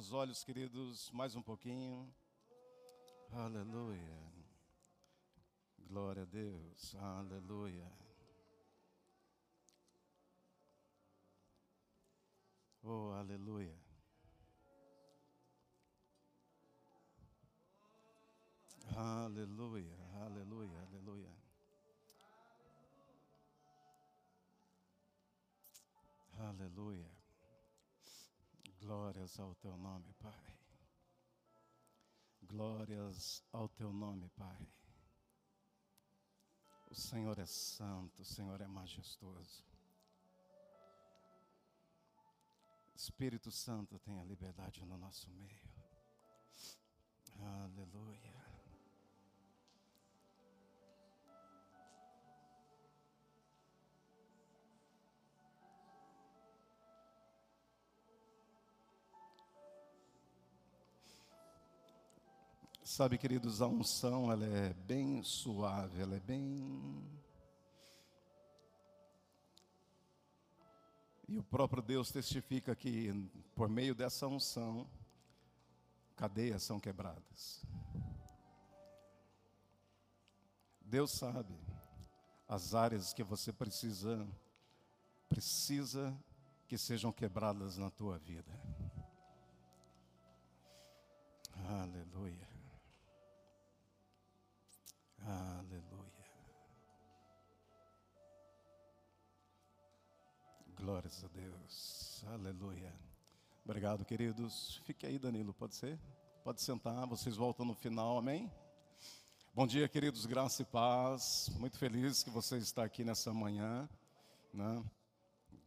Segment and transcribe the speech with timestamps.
[0.00, 2.10] nossos olhos, queridos, mais um pouquinho.
[3.32, 4.32] Aleluia.
[5.78, 6.94] Glória a Deus.
[6.94, 7.86] Aleluia.
[12.82, 13.76] Oh, aleluia.
[18.96, 21.36] Aleluia, aleluia, aleluia.
[26.38, 27.19] Aleluia.
[28.90, 30.58] Glórias ao teu nome, Pai.
[32.42, 34.66] Glórias ao teu nome, Pai.
[36.90, 39.64] O Senhor é santo, o Senhor é majestoso.
[42.92, 45.62] Espírito Santo tenha liberdade no nosso meio.
[47.38, 48.39] Aleluia.
[62.90, 67.08] Sabe, queridos, a unção ela é bem suave, ela é bem.
[71.28, 73.12] E o próprio Deus testifica que
[73.54, 74.90] por meio dessa unção,
[76.16, 77.64] cadeias são quebradas.
[80.80, 81.54] Deus sabe
[82.48, 84.26] as áreas que você precisa
[85.28, 86.12] precisa
[86.66, 88.52] que sejam quebradas na tua vida.
[91.68, 92.49] Aleluia.
[95.22, 96.10] Aleluia.
[100.76, 102.24] Glórias a Deus.
[102.26, 102.94] Aleluia.
[103.64, 104.80] Obrigado, queridos.
[104.84, 105.98] Fique aí, Danilo, pode ser?
[106.42, 108.50] Pode sentar, vocês voltam no final, amém?
[109.54, 111.50] Bom dia, queridos, graça e paz.
[111.58, 113.88] Muito feliz que você está aqui nessa manhã,
[114.54, 114.82] né?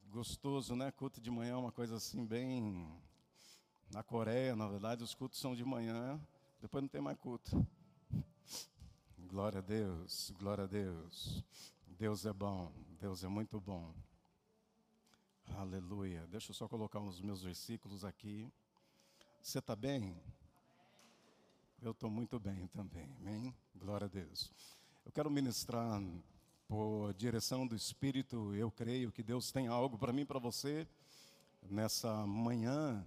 [0.09, 0.91] Gostoso, né?
[0.91, 2.91] Culto de manhã é uma coisa assim bem
[3.91, 6.19] na Coreia, na verdade, os cultos são de manhã,
[6.59, 7.65] depois não tem mais culto.
[9.33, 11.43] Glória a Deus, glória a Deus.
[11.87, 12.71] Deus é bom,
[13.01, 13.91] Deus é muito bom.
[15.57, 16.27] Aleluia.
[16.27, 18.47] Deixa eu só colocar uns meus versículos aqui.
[19.41, 20.15] Você está bem?
[21.81, 23.51] Eu estou muito bem também, amém?
[23.75, 24.51] Glória a Deus.
[25.03, 25.99] Eu quero ministrar
[26.67, 30.87] por direção do Espírito, eu creio que Deus tem algo para mim para você
[31.71, 33.03] nessa manhã,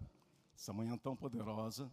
[0.56, 1.88] essa manhã tão poderosa.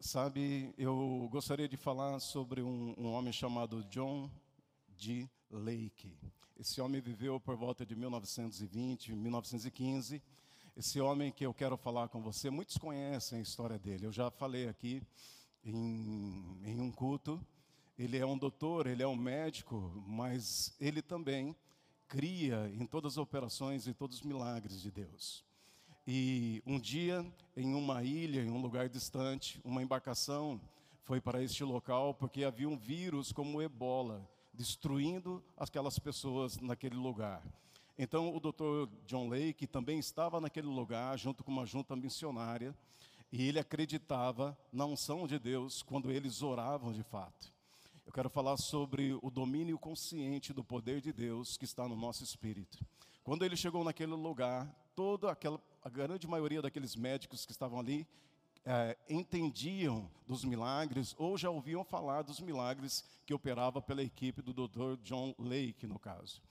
[0.00, 4.30] Sabe, eu gostaria de falar sobre um, um, homem chamado John
[4.96, 5.28] D.
[5.50, 6.16] Lake.
[6.56, 10.22] Esse homem viveu por volta de 1920, 1915.
[10.76, 14.06] Esse homem que eu quero falar com você, muitos conhecem a história dele.
[14.06, 15.02] Eu já falei aqui
[15.64, 17.44] em, em um culto.
[17.98, 21.56] Ele é um doutor, ele é um médico, mas ele também
[22.06, 25.47] cria em todas as operações e todos os milagres de Deus.
[26.10, 27.22] E um dia,
[27.54, 30.58] em uma ilha, em um lugar distante, uma embarcação
[31.02, 36.96] foi para este local porque havia um vírus como o ebola destruindo aquelas pessoas naquele
[36.96, 37.42] lugar.
[37.98, 38.90] Então, o Dr.
[39.04, 42.74] John Lake também estava naquele lugar, junto com uma junta missionária,
[43.30, 47.52] e ele acreditava na unção de Deus quando eles oravam de fato.
[48.06, 52.24] Eu quero falar sobre o domínio consciente do poder de Deus que está no nosso
[52.24, 52.78] espírito.
[53.22, 58.04] Quando ele chegou naquele lugar, toda aquela, a grande maioria daqueles médicos que estavam ali
[58.64, 64.52] é, entendiam dos milagres ou já ouviam falar dos milagres que operava pela equipe do
[64.52, 65.00] Dr.
[65.04, 66.42] John Lake, no caso.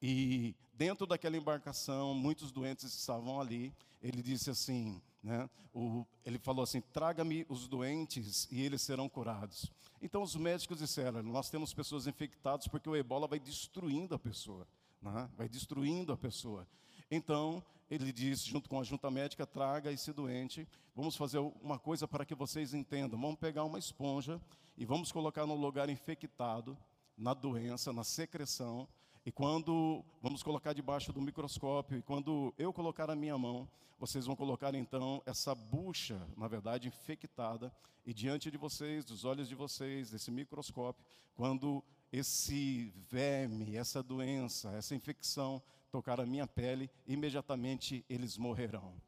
[0.00, 3.74] E dentro daquela embarcação, muitos doentes estavam ali.
[4.00, 9.68] Ele disse assim, né, o, ele falou assim: traga-me os doentes e eles serão curados.
[10.00, 14.64] Então os médicos disseram: nós temos pessoas infectadas porque o ebola vai destruindo a pessoa
[15.12, 15.28] né?
[15.36, 16.66] vai destruindo a pessoa.
[17.10, 22.08] Então, ele diz, junto com a junta médica, traga esse doente, vamos fazer uma coisa
[22.08, 23.20] para que vocês entendam.
[23.20, 24.40] Vamos pegar uma esponja
[24.76, 26.76] e vamos colocar no lugar infectado,
[27.16, 28.88] na doença, na secreção,
[29.24, 33.68] e quando vamos colocar debaixo do microscópio, e quando eu colocar a minha mão,
[33.98, 37.72] vocês vão colocar então essa bucha, na verdade, infectada,
[38.04, 41.82] e diante de vocês, dos olhos de vocês, desse microscópio, quando
[42.12, 45.60] esse verme, essa doença, essa infecção
[45.96, 49.00] tocar a minha pele, imediatamente eles morrerão.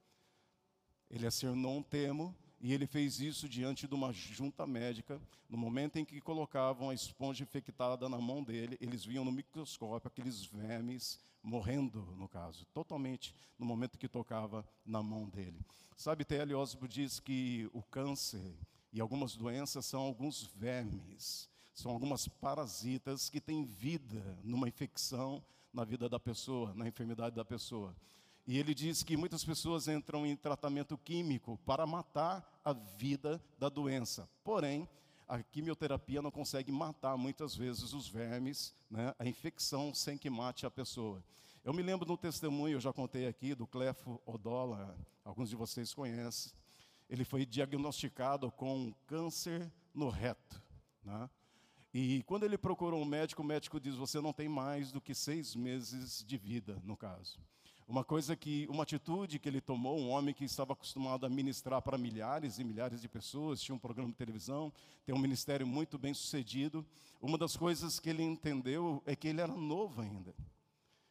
[1.11, 5.21] Ele acernou um termo e ele fez isso diante de uma junta médica.
[5.51, 10.09] No momento em que colocavam a esponja infectada na mão dele, eles viam no microscópio
[10.09, 15.61] aqueles vermes morrendo, no caso, totalmente no momento que tocava na mão dele.
[15.95, 16.55] Sabe, T.L.
[16.55, 18.57] Osborne diz que o câncer
[18.95, 25.45] e algumas doenças são alguns vermes, são algumas parasitas que têm vida numa infecção
[25.79, 27.95] na vida da pessoa, na enfermidade da pessoa.
[28.45, 33.69] E ele diz que muitas pessoas entram em tratamento químico para matar a vida da
[33.69, 34.29] doença.
[34.43, 34.89] Porém,
[35.29, 40.67] a quimioterapia não consegue matar muitas vezes os vermes, né, a infecção, sem que mate
[40.67, 41.23] a pessoa.
[41.63, 45.95] Eu me lembro no testemunho, eu já contei aqui, do Clefo Odola, alguns de vocês
[45.95, 46.51] conhecem.
[47.09, 50.61] Ele foi diagnosticado com câncer no reto.
[51.05, 51.31] Né?
[51.93, 55.15] E quando ele procurou um médico, o médico diz: Você não tem mais do que
[55.15, 57.39] seis meses de vida, no caso.
[57.89, 61.81] Uma coisa que, uma atitude que ele tomou, um homem que estava acostumado a ministrar
[61.81, 64.71] para milhares e milhares de pessoas, tinha um programa de televisão,
[65.07, 66.85] tem um ministério muito bem sucedido.
[67.19, 70.35] Uma das coisas que ele entendeu é que ele era novo ainda.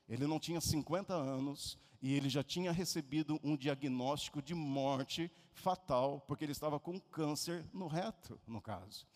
[0.07, 6.23] Ele não tinha 50 anos e ele já tinha recebido um diagnóstico de morte fatal,
[6.27, 9.07] porque ele estava com câncer no reto, no caso.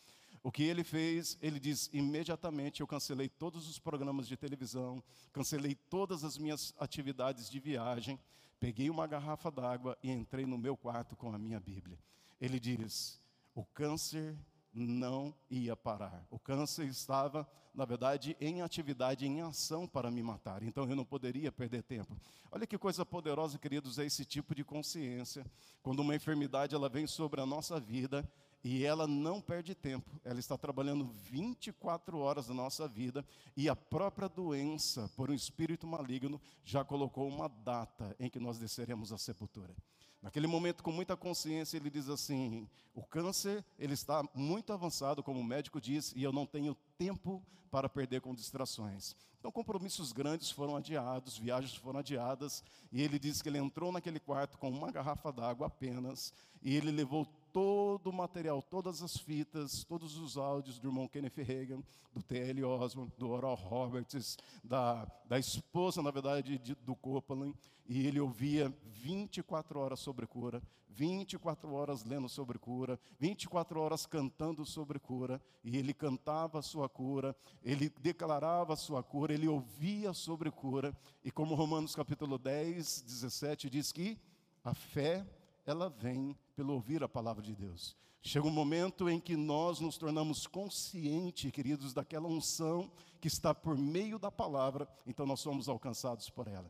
[0.44, 5.76] O que ele fez, ele diz: imediatamente eu cancelei todos os programas de televisão, cancelei
[5.76, 8.20] todas as minhas atividades de viagem,
[8.60, 11.98] peguei uma garrafa d'água e entrei no meu quarto com a minha Bíblia.
[12.40, 13.22] Ele diz:
[13.54, 14.36] o câncer
[14.74, 16.26] não ia parar.
[16.30, 20.64] O câncer estava, na verdade, em atividade, em ação para me matar.
[20.64, 22.18] Então eu não poderia perder tempo.
[22.52, 25.46] Olha que coisa poderosa, queridos, é esse tipo de consciência.
[25.84, 28.28] Quando uma enfermidade ela vem sobre a nossa vida,
[28.64, 33.26] e ela não perde tempo, ela está trabalhando 24 horas da nossa vida,
[33.58, 38.60] e a própria doença, por um espírito maligno, já colocou uma data em que nós
[38.60, 39.76] desceremos à sepultura.
[40.22, 45.40] Naquele momento, com muita consciência, ele diz assim: o câncer ele está muito avançado, como
[45.40, 49.16] o médico diz, e eu não tenho tempo para perder com distrações.
[49.40, 54.20] Então, compromissos grandes foram adiados, viagens foram adiadas, e ele diz que ele entrou naquele
[54.20, 56.32] quarto com uma garrafa d'água apenas,
[56.62, 61.38] e ele levou todo o material, todas as fitas, todos os áudios do irmão Kenneth
[61.38, 61.82] Reagan,
[62.14, 62.64] do T.L.
[62.64, 67.56] Osborne, do Oral Roberts, da, da esposa, na verdade, de, do Copeland,
[67.88, 74.66] e ele ouvia 24 horas sobre cura, 24 horas lendo sobre cura, 24 horas cantando
[74.66, 80.14] sobre cura, e ele cantava a sua cura, ele declarava a sua cura, ele ouvia
[80.14, 84.18] sobre cura, e como Romanos capítulo 10, 17 diz que
[84.64, 85.26] a fé
[85.66, 87.96] ela vem pelo ouvir a palavra de Deus.
[88.22, 93.78] Chega um momento em que nós nos tornamos conscientes, queridos, daquela unção que está por
[93.78, 96.70] meio da palavra, então nós somos alcançados por ela.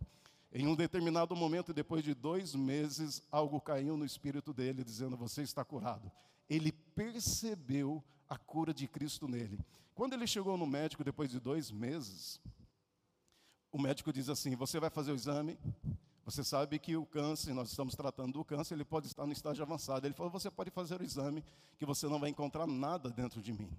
[0.54, 5.42] Em um determinado momento, depois de dois meses, algo caiu no espírito dele, dizendo: Você
[5.42, 6.12] está curado.
[6.50, 9.60] Ele percebeu a cura de Cristo nele.
[9.96, 12.40] Quando ele chegou no médico, depois de dois meses,
[13.72, 15.58] o médico diz assim: Você vai fazer o exame?
[16.24, 19.64] Você sabe que o câncer, nós estamos tratando do câncer, ele pode estar no estágio
[19.64, 20.06] avançado.
[20.06, 21.44] Ele falou: Você pode fazer o exame,
[21.78, 23.70] que você não vai encontrar nada dentro de mim.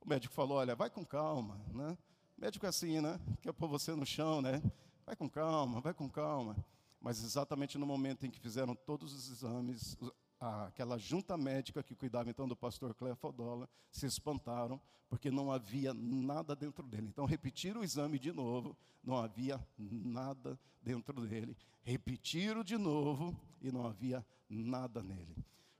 [0.00, 1.98] O médico falou: Olha, vai com calma, né?
[2.36, 3.20] O médico é assim, né?
[3.42, 4.62] Quer pôr você no chão, né?
[5.04, 6.56] Vai com calma, vai com calma.
[7.00, 9.96] Mas exatamente no momento em que fizeram todos os exames,
[10.40, 16.54] aquela junta médica que cuidava então do pastor Clefodola se espantaram porque não havia nada
[16.54, 17.08] dentro dele.
[17.08, 21.56] Então repetiram o exame de novo, não havia nada dentro dele.
[21.82, 25.34] Repetiram de novo e não havia nada nele.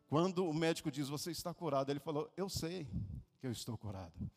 [0.08, 2.88] Quando o médico diz: "Você está curado", ele falou: "Eu sei
[3.38, 4.30] que eu estou curado".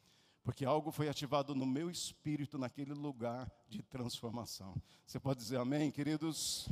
[0.43, 4.75] Porque algo foi ativado no meu espírito naquele lugar de transformação.
[5.05, 6.67] Você pode dizer amém, queridos?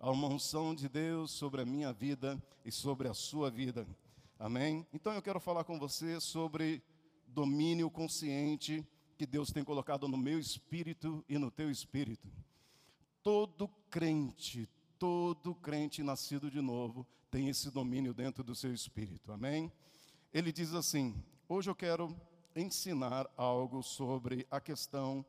[0.00, 3.84] Há uma unção de Deus sobre a minha vida e sobre a sua vida.
[4.38, 4.86] Amém?
[4.92, 6.80] Então eu quero falar com você sobre
[7.26, 8.86] domínio consciente
[9.16, 12.28] que Deus tem colocado no meu espírito e no teu espírito.
[13.24, 14.68] Todo crente,
[15.00, 19.32] todo crente nascido de novo tem esse domínio dentro do seu espírito.
[19.32, 19.72] Amém?
[20.32, 21.12] Ele diz assim:
[21.48, 22.14] Hoje eu quero
[22.54, 25.26] ensinar algo sobre a questão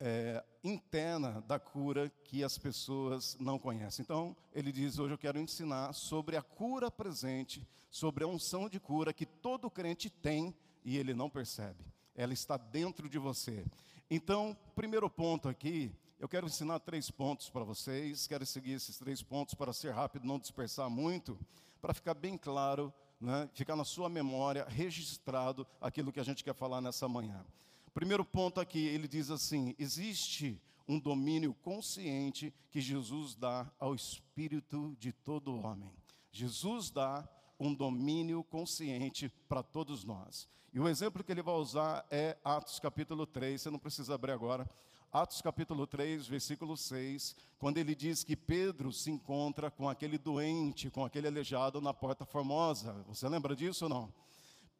[0.00, 4.02] é, interna da cura que as pessoas não conhecem.
[4.02, 8.80] Então, ele diz: hoje eu quero ensinar sobre a cura presente, sobre a unção de
[8.80, 10.54] cura que todo crente tem
[10.84, 11.84] e ele não percebe.
[12.16, 13.64] Ela está dentro de você.
[14.10, 18.26] Então, primeiro ponto aqui, eu quero ensinar três pontos para vocês.
[18.26, 21.38] Quero seguir esses três pontos para ser rápido, não dispersar muito,
[21.80, 26.54] para ficar bem claro, né, ficar na sua memória registrado aquilo que a gente quer
[26.54, 27.44] falar nessa manhã.
[27.92, 34.96] Primeiro ponto aqui, ele diz assim: existe um domínio consciente que Jesus dá ao espírito
[34.98, 35.92] de todo homem.
[36.32, 37.28] Jesus dá
[37.58, 40.48] um domínio consciente para todos nós.
[40.72, 44.32] E o exemplo que ele vai usar é Atos capítulo 3, você não precisa abrir
[44.32, 44.68] agora.
[45.12, 50.88] Atos capítulo 3, versículo 6, quando ele diz que Pedro se encontra com aquele doente,
[50.88, 52.92] com aquele aleijado na porta formosa.
[53.08, 54.12] Você lembra disso ou não?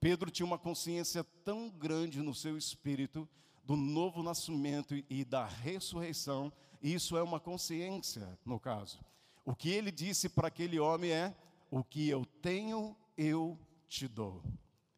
[0.00, 3.28] Pedro tinha uma consciência tão grande no seu espírito
[3.64, 6.50] do novo nascimento e da ressurreição,
[6.83, 8.99] isso é uma consciência, no caso.
[9.45, 11.37] O que ele disse para aquele homem é:
[11.71, 14.42] O que eu tenho, eu te dou.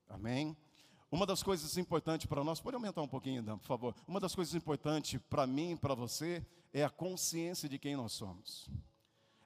[0.09, 0.57] Amém?
[1.11, 3.95] Uma das coisas importantes para nós, pode aumentar um pouquinho, Dan, por favor.
[4.07, 8.13] Uma das coisas importantes para mim e para você é a consciência de quem nós
[8.13, 8.71] somos.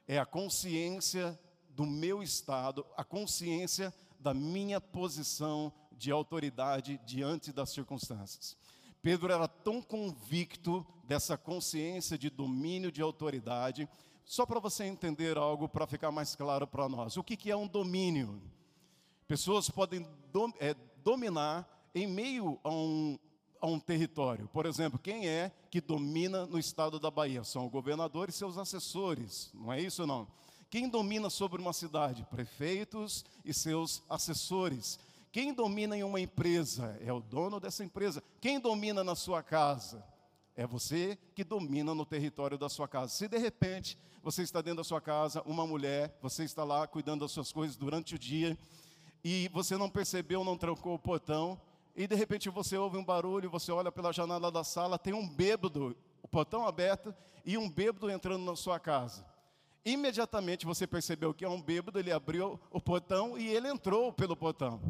[0.07, 1.37] É a consciência
[1.69, 3.93] do meu estado, a consciência
[4.27, 8.57] da minha posição de autoridade diante das circunstâncias.
[9.01, 13.87] Pedro era tão convicto dessa consciência de domínio de autoridade,
[14.25, 17.15] só para você entender algo, para ficar mais claro para nós.
[17.15, 18.41] O que, que é um domínio?
[19.29, 21.65] Pessoas podem dom, é, dominar
[21.95, 23.17] em meio a um,
[23.61, 24.49] a um território.
[24.49, 27.45] Por exemplo, quem é que domina no estado da Bahia?
[27.45, 30.27] São o governador e seus assessores, não é isso não?
[30.69, 32.25] Quem domina sobre uma cidade?
[32.29, 34.99] Prefeitos e seus assessores.
[35.31, 38.21] Quem domina em uma empresa é o dono dessa empresa.
[38.41, 40.03] Quem domina na sua casa?
[40.55, 43.13] É você que domina no território da sua casa.
[43.13, 47.21] Se de repente você está dentro da sua casa, uma mulher, você está lá cuidando
[47.21, 48.57] das suas coisas durante o dia,
[49.23, 51.61] e você não percebeu, não trancou o portão,
[51.95, 55.27] e de repente você ouve um barulho, você olha pela janela da sala, tem um
[55.27, 59.23] bêbado, o portão aberto, e um bêbado entrando na sua casa.
[59.87, 64.35] Imediatamente você percebeu que é um bêbado, ele abriu o portão e ele entrou pelo
[64.35, 64.81] portão.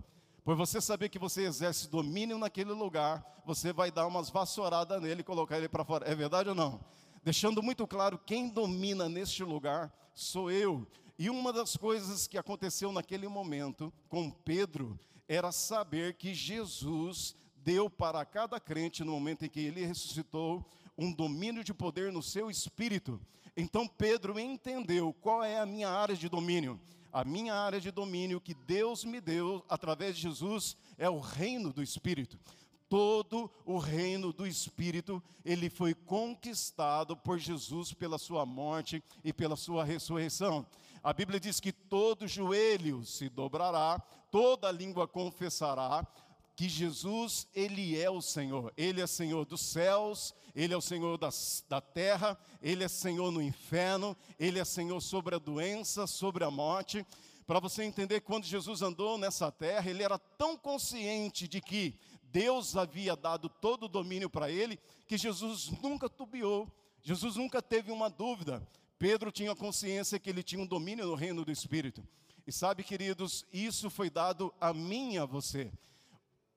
[0.43, 5.21] Por você saber que você exerce domínio naquele lugar, você vai dar umas vassouradas nele
[5.21, 6.09] e colocar ele para fora.
[6.09, 6.83] É verdade ou não?
[7.23, 10.87] Deixando muito claro, quem domina neste lugar sou eu.
[11.19, 14.99] E uma das coisas que aconteceu naquele momento com Pedro
[15.29, 20.65] era saber que Jesus deu para cada crente, no momento em que ele ressuscitou,
[20.97, 23.21] um domínio de poder no seu espírito.
[23.59, 26.79] Então Pedro entendeu qual é a minha área de domínio.
[27.11, 31.73] A minha área de domínio que Deus me deu através de Jesus é o reino
[31.73, 32.37] do Espírito.
[32.87, 39.55] Todo o reino do Espírito, ele foi conquistado por Jesus pela sua morte e pela
[39.55, 40.63] sua ressurreição.
[41.03, 43.99] A Bíblia diz que todo joelho se dobrará,
[44.29, 46.05] toda língua confessará
[46.57, 48.73] que Jesus, Ele é o Senhor.
[48.75, 53.31] Ele é Senhor dos céus, Ele é o Senhor das, da terra, Ele é Senhor
[53.31, 57.05] no inferno, Ele é Senhor sobre a doença, sobre a morte.
[57.45, 62.75] Para você entender, quando Jesus andou nessa terra, Ele era tão consciente de que Deus
[62.75, 66.67] havia dado todo o domínio para Ele, que Jesus nunca tubiou,
[67.03, 68.67] Jesus nunca teve uma dúvida.
[68.97, 72.03] Pedro tinha consciência que ele tinha um domínio no reino do Espírito.
[72.47, 75.71] E sabe, queridos, isso foi dado a mim e a você.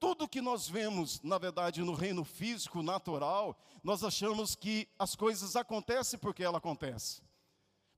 [0.00, 3.54] Tudo que nós vemos, na verdade, no reino físico, natural,
[3.84, 7.20] nós achamos que as coisas acontecem porque ela acontece.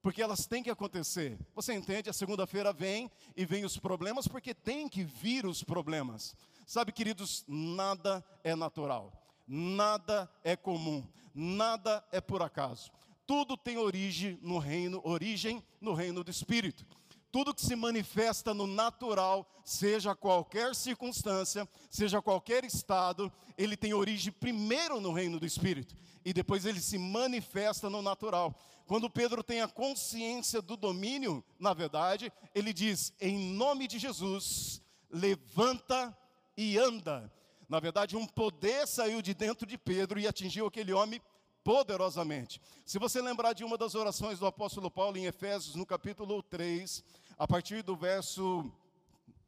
[0.02, 1.38] Porque elas têm que acontecer.
[1.54, 2.10] Você entende?
[2.10, 6.34] A segunda-feira vem e vem os problemas porque tem que vir os problemas.
[6.66, 9.12] Sabe, queridos, nada é natural.
[9.46, 11.06] Nada é comum.
[11.32, 12.90] Nada é por acaso.
[13.24, 16.84] Tudo tem origem no reino, origem no reino do espírito
[17.32, 24.30] tudo que se manifesta no natural, seja qualquer circunstância, seja qualquer estado, ele tem origem
[24.30, 28.54] primeiro no reino do Espírito e depois ele se manifesta no natural.
[28.86, 34.82] Quando Pedro tem a consciência do domínio, na verdade, ele diz: em nome de Jesus,
[35.10, 36.16] levanta
[36.56, 37.32] e anda.
[37.68, 41.22] Na verdade, um poder saiu de dentro de Pedro e atingiu aquele homem
[41.64, 42.60] poderosamente.
[42.84, 47.02] Se você lembrar de uma das orações do apóstolo Paulo em Efésios, no capítulo 3,
[47.42, 48.72] a partir do verso,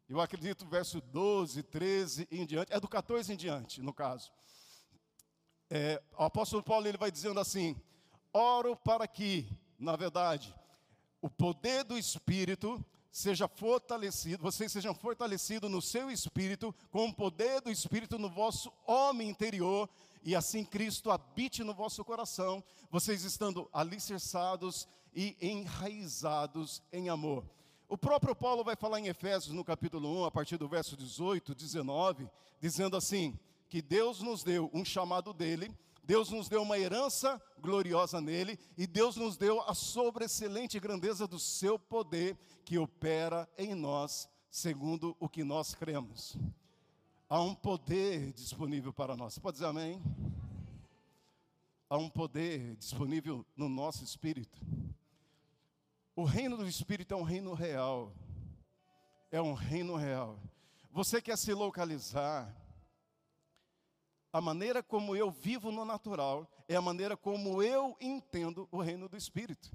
[0.08, 4.32] eu acredito, verso 12, 13 em diante, é do 14 em diante, no caso.
[5.70, 7.80] É, o apóstolo Paulo ele vai dizendo assim:
[8.32, 9.48] oro para que,
[9.78, 10.52] na verdade,
[11.22, 17.60] o poder do Espírito seja fortalecido, vocês sejam fortalecidos no seu espírito, com o poder
[17.60, 19.88] do Espírito no vosso homem interior,
[20.24, 22.60] e assim Cristo habite no vosso coração,
[22.90, 27.48] vocês estando alicerçados e enraizados em amor.
[27.88, 31.54] O próprio Paulo vai falar em Efésios, no capítulo 1, a partir do verso 18,
[31.54, 32.28] 19,
[32.60, 33.38] dizendo assim:
[33.68, 35.68] que Deus nos deu um chamado dele,
[36.04, 41.38] Deus nos deu uma herança gloriosa nele, e Deus nos deu a sobreexcelente grandeza do
[41.38, 46.36] seu poder que opera em nós, segundo o que nós cremos.
[47.28, 49.34] Há um poder disponível para nós.
[49.34, 50.00] Você pode dizer amém?
[51.88, 54.60] Há um poder disponível no nosso espírito.
[56.16, 58.12] O reino do Espírito é um reino real.
[59.32, 60.38] É um reino real.
[60.92, 62.54] Você quer se localizar.
[64.32, 69.08] A maneira como eu vivo no natural é a maneira como eu entendo o reino
[69.08, 69.70] do Espírito.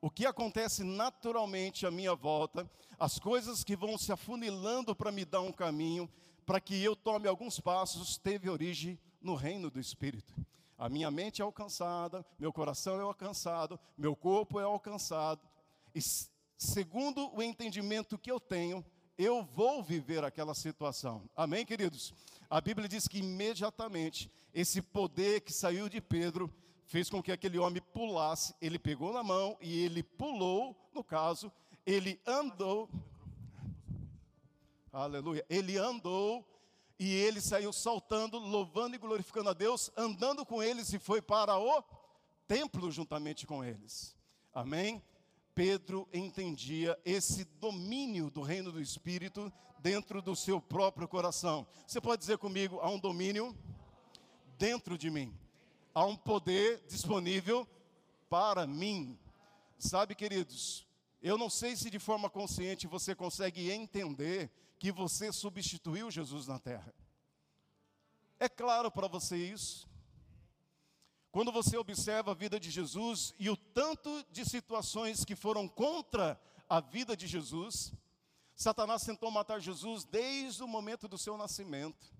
[0.00, 5.24] O que acontece naturalmente à minha volta, as coisas que vão se afunilando para me
[5.24, 6.08] dar um caminho,
[6.46, 10.34] para que eu tome alguns passos, teve origem no reino do Espírito.
[10.84, 15.40] A minha mente é alcançada, meu coração é alcançado, meu corpo é alcançado.
[15.94, 16.00] E
[16.58, 18.84] segundo o entendimento que eu tenho,
[19.16, 21.22] eu vou viver aquela situação.
[21.34, 22.12] Amém, queridos?
[22.50, 26.52] A Bíblia diz que imediatamente esse poder que saiu de Pedro
[26.84, 28.54] fez com que aquele homem pulasse.
[28.60, 31.50] Ele pegou na mão e ele pulou, no caso,
[31.86, 32.90] ele andou.
[34.92, 35.46] Aleluia.
[35.48, 36.46] Ele andou
[36.98, 41.58] e ele saiu saltando, louvando e glorificando a Deus, andando com eles e foi para
[41.58, 41.82] o
[42.46, 44.16] templo juntamente com eles.
[44.52, 45.02] Amém?
[45.54, 51.66] Pedro entendia esse domínio do reino do Espírito dentro do seu próprio coração.
[51.86, 53.56] Você pode dizer comigo: há um domínio
[54.58, 55.36] dentro de mim,
[55.92, 57.68] há um poder disponível
[58.28, 59.18] para mim.
[59.78, 60.86] Sabe, queridos,
[61.22, 66.58] eu não sei se de forma consciente você consegue entender que você substituiu Jesus na
[66.58, 66.94] terra.
[68.38, 69.88] É claro para você isso?
[71.30, 76.40] Quando você observa a vida de Jesus e o tanto de situações que foram contra
[76.68, 77.92] a vida de Jesus,
[78.54, 82.14] Satanás tentou matar Jesus desde o momento do seu nascimento.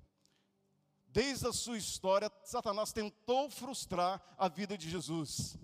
[1.07, 5.57] Desde a sua história, Satanás tentou frustrar a vida de Jesus.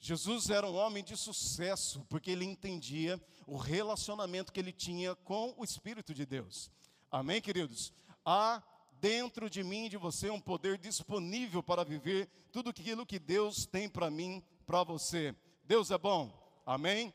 [0.00, 5.54] Jesus era um homem de sucesso, porque ele entendia o relacionamento que ele tinha com
[5.58, 6.70] o Espírito de Deus.
[7.10, 7.92] Amém, queridos?
[8.24, 8.62] Há
[8.98, 13.66] dentro de mim e de você um poder disponível para viver tudo aquilo que Deus
[13.66, 15.34] tem para mim, para você.
[15.64, 16.32] Deus é bom.
[16.64, 17.12] Amém?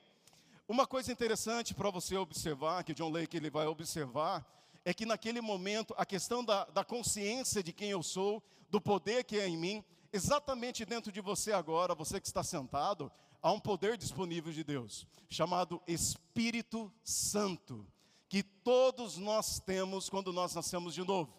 [0.68, 4.46] Uma coisa interessante para você observar, que John Lake ele vai observar,
[4.84, 9.24] é que naquele momento a questão da, da consciência de quem eu sou, do poder
[9.24, 9.84] que é em mim,
[10.16, 15.06] exatamente dentro de você agora, você que está sentado, há um poder disponível de Deus,
[15.30, 17.86] chamado Espírito Santo,
[18.30, 21.38] que todos nós temos quando nós nascemos de novo.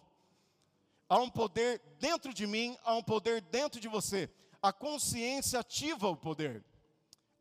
[1.09, 4.29] Há um poder dentro de mim, há um poder dentro de você.
[4.61, 6.63] A consciência ativa o poder.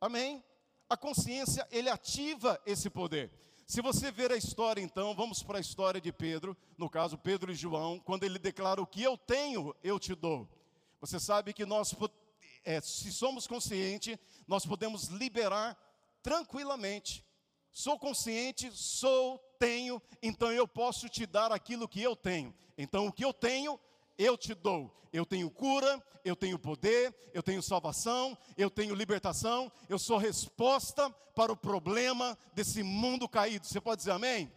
[0.01, 0.43] Amém?
[0.89, 3.31] A consciência, ele ativa esse poder.
[3.67, 7.53] Se você ver a história, então, vamos para a história de Pedro, no caso Pedro
[7.53, 10.49] e João, quando ele declara: O que eu tenho, eu te dou.
[11.07, 11.95] Você sabe que nós,
[12.65, 15.79] é, se somos conscientes, nós podemos liberar
[16.21, 17.25] tranquilamente.
[17.71, 22.53] Sou consciente, sou, tenho, então eu posso te dar aquilo que eu tenho.
[22.77, 23.79] Então, o que eu tenho,
[24.19, 24.93] eu te dou.
[25.13, 31.09] Eu tenho cura, eu tenho poder, eu tenho salvação, eu tenho libertação, eu sou resposta
[31.37, 33.65] para o problema desse mundo caído.
[33.65, 34.53] Você pode dizer amém?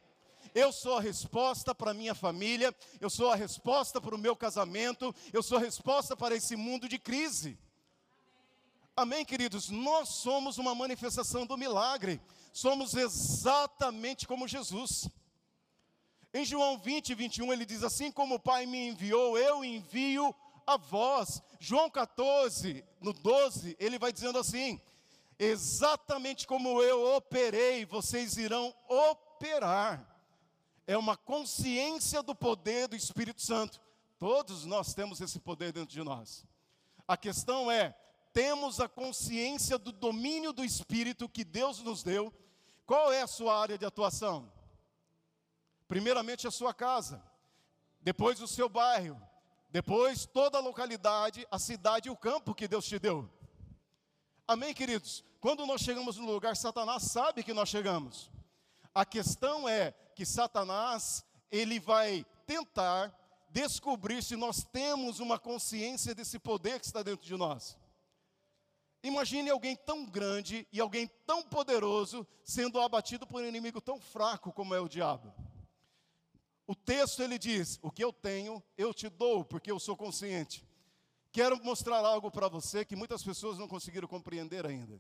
[0.54, 4.36] Eu sou a resposta para a minha família, eu sou a resposta para o meu
[4.36, 7.58] casamento, eu sou a resposta para esse mundo de crise.
[8.96, 9.70] Amém, queridos?
[9.70, 12.20] Nós somos uma manifestação do milagre,
[12.52, 15.10] somos exatamente como Jesus.
[16.34, 20.36] Em João 20, 21, ele diz assim: Como o Pai me enviou, eu envio
[20.68, 21.42] a vós.
[21.60, 24.80] João 14, no 12, ele vai dizendo assim:
[25.40, 30.09] Exatamente como eu operei, vocês irão operar.
[30.90, 33.80] É uma consciência do poder do Espírito Santo.
[34.18, 36.44] Todos nós temos esse poder dentro de nós.
[37.08, 37.96] A questão é:
[38.34, 42.34] temos a consciência do domínio do Espírito que Deus nos deu.
[42.88, 44.52] Qual é a sua área de atuação?
[45.88, 47.24] Primeiramente a sua casa,
[48.02, 49.22] depois o seu bairro,
[49.70, 53.30] depois toda a localidade, a cidade e o campo que Deus te deu.
[54.48, 55.24] Amém, queridos?
[55.40, 58.32] Quando nós chegamos no lugar, Satanás sabe que nós chegamos.
[58.94, 63.16] A questão é que Satanás, ele vai tentar
[63.50, 67.78] descobrir se nós temos uma consciência desse poder que está dentro de nós.
[69.02, 74.52] Imagine alguém tão grande e alguém tão poderoso sendo abatido por um inimigo tão fraco
[74.52, 75.34] como é o diabo.
[76.68, 80.68] O texto ele diz: O que eu tenho, eu te dou, porque eu sou consciente.
[81.32, 85.00] Quero mostrar algo para você que muitas pessoas não conseguiram compreender ainda.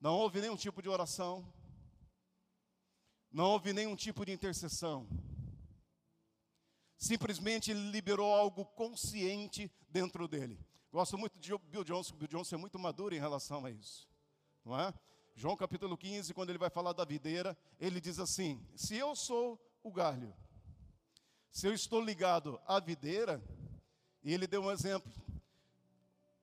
[0.00, 1.44] Não houve nenhum tipo de oração,
[3.36, 5.06] não houve nenhum tipo de intercessão.
[6.96, 10.58] Simplesmente ele liberou algo consciente dentro dele.
[10.90, 14.08] Gosto muito de Bill Johnson, Bill Johnson é muito maduro em relação a isso.
[14.64, 14.90] Não é?
[15.34, 19.60] João capítulo 15, quando ele vai falar da videira, ele diz assim: Se eu sou
[19.82, 20.34] o galho,
[21.50, 23.44] se eu estou ligado à videira,
[24.24, 25.12] e ele deu um exemplo.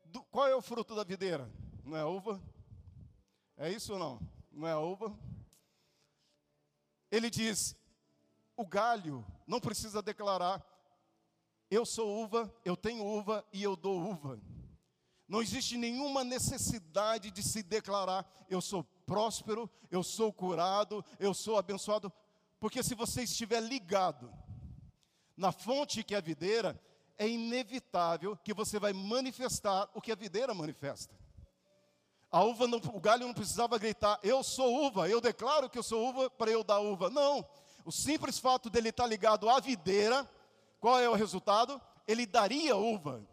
[0.06, 1.51] Do, qual é o fruto da videira?
[1.84, 2.39] Não é uva?
[3.58, 4.21] É isso ou não?
[4.51, 5.33] Não é uva?
[7.13, 7.76] Ele diz:
[8.58, 10.65] o galho não precisa declarar,
[11.69, 14.41] eu sou uva, eu tenho uva e eu dou uva.
[15.28, 21.56] Não existe nenhuma necessidade de se declarar, eu sou próspero, eu sou curado, eu sou
[21.56, 22.12] abençoado,
[22.60, 24.34] porque se você estiver ligado
[25.38, 26.82] na fonte que é a videira,
[27.15, 31.13] é inevitável que você vai manifestar o que a videira manifesta.
[32.34, 35.84] A uva não, o galho não precisava gritar, eu sou uva, eu declaro que eu
[35.84, 37.08] sou uva para eu dar uva.
[37.12, 37.46] Não.
[37.86, 40.28] O simples fato dele estar ligado à videira,
[40.80, 41.80] qual é o resultado?
[42.08, 43.24] Ele daria uva.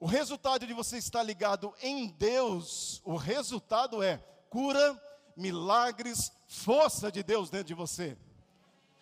[0.00, 4.16] O resultado de você estar ligado em Deus, o resultado é
[4.48, 4.98] cura,
[5.36, 8.16] milagres, força de Deus dentro de você.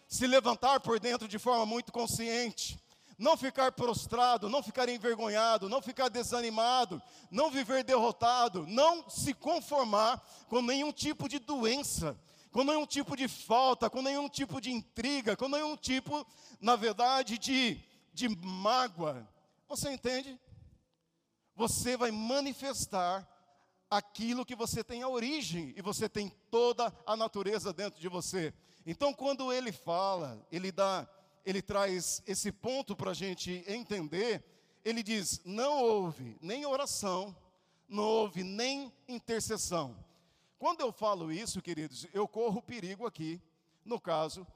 [0.09, 2.84] Se levantar por dentro de forma muito consciente,
[3.18, 7.00] não ficar prostrado, não ficar envergonhado, não ficar desanimado,
[7.31, 12.18] não viver derrotado, não se conformar com nenhum tipo de doença,
[12.50, 16.27] com nenhum tipo de falta, com nenhum tipo de intriga, com nenhum tipo,
[16.61, 17.81] na verdade, de,
[18.12, 19.29] de mágoa.
[19.68, 20.38] Você entende?
[21.55, 23.29] você vai manifestar
[23.88, 28.53] aquilo que você tem a origem e você tem toda a natureza dentro de você.
[28.85, 31.09] Então, quando ele fala, ele dá,
[31.44, 34.42] ele traz esse ponto para a gente entender.
[34.85, 37.37] Ele diz: não houve nem oração,
[37.88, 39.96] não houve nem intercessão.
[40.59, 43.40] Quando eu falo isso, queridos, eu corro perigo aqui,
[43.85, 44.46] no caso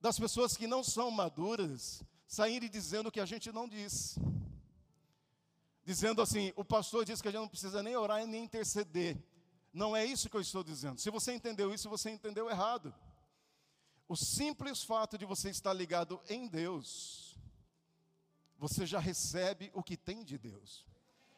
[0.00, 4.16] das pessoas que não são maduras, saírem dizendo que a gente não diz
[5.88, 9.16] dizendo assim: o pastor diz que a gente não precisa nem orar e nem interceder.
[9.72, 11.00] Não é isso que eu estou dizendo.
[11.00, 12.94] Se você entendeu isso, você entendeu errado.
[14.08, 17.38] O simples fato de você estar ligado em Deus,
[18.56, 20.86] você já recebe o que tem de Deus.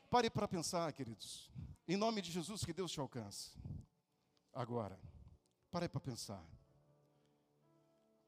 [0.09, 1.51] Pare para pensar, queridos.
[1.89, 3.51] Em nome de Jesus, que Deus te alcance.
[4.55, 4.99] Agora,
[5.71, 6.45] pare para pensar.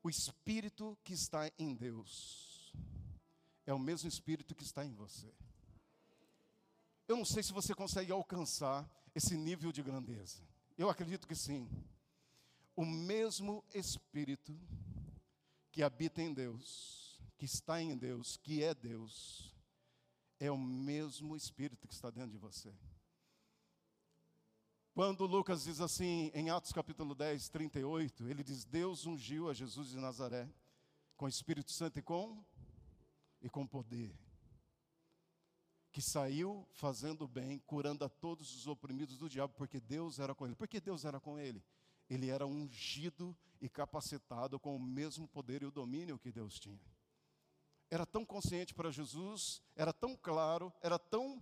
[0.03, 2.73] O Espírito que está em Deus
[3.65, 5.33] é o mesmo Espírito que está em você.
[7.07, 10.43] Eu não sei se você consegue alcançar esse nível de grandeza.
[10.77, 11.69] Eu acredito que sim.
[12.75, 14.59] O mesmo Espírito
[15.71, 19.55] que habita em Deus, que está em Deus, que é Deus,
[20.39, 22.75] é o mesmo Espírito que está dentro de você.
[24.95, 29.89] Quando Lucas diz assim, em Atos capítulo 10, 38, ele diz: Deus ungiu a Jesus
[29.91, 30.49] de Nazaré
[31.17, 32.45] com o Espírito Santo e com,
[33.41, 34.15] e com poder
[35.93, 40.47] que saiu fazendo bem, curando a todos os oprimidos do diabo, porque Deus era com
[40.47, 40.57] ele.
[40.57, 41.63] Por que Deus era com ele?
[42.09, 46.81] Ele era ungido e capacitado com o mesmo poder e o domínio que Deus tinha.
[47.91, 51.41] Era tão consciente para Jesus, era tão claro, era tão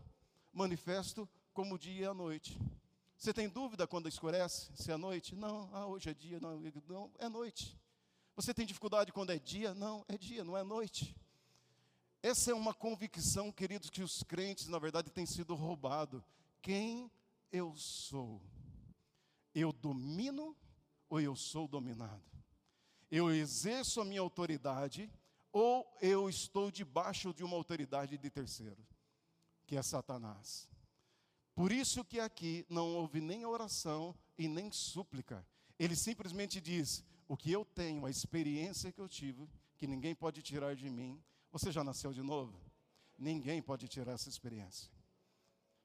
[0.53, 2.59] manifesto como o dia e a noite.
[3.17, 4.71] Você tem dúvida quando escurece?
[4.75, 5.35] Se é noite?
[5.35, 7.79] Não, ah, hoje é dia, não, não, é noite.
[8.35, 9.75] Você tem dificuldade quando é dia?
[9.75, 11.15] Não, é dia, não é noite.
[12.23, 16.23] Essa é uma convicção, queridos, que os crentes, na verdade, têm sido roubados.
[16.61, 17.11] Quem
[17.53, 18.41] eu sou?
[19.55, 20.57] Eu domino
[21.09, 22.23] ou eu sou dominado?
[23.11, 25.11] Eu exerço a minha autoridade
[25.53, 28.87] ou eu estou debaixo de uma autoridade de terceiro,
[29.67, 30.69] que é Satanás?
[31.55, 35.45] Por isso que aqui não houve nem oração e nem súplica.
[35.79, 40.43] Ele simplesmente diz: o que eu tenho, a experiência que eu tive, que ninguém pode
[40.43, 42.59] tirar de mim, você já nasceu de novo?
[43.19, 44.91] Ninguém pode tirar essa experiência.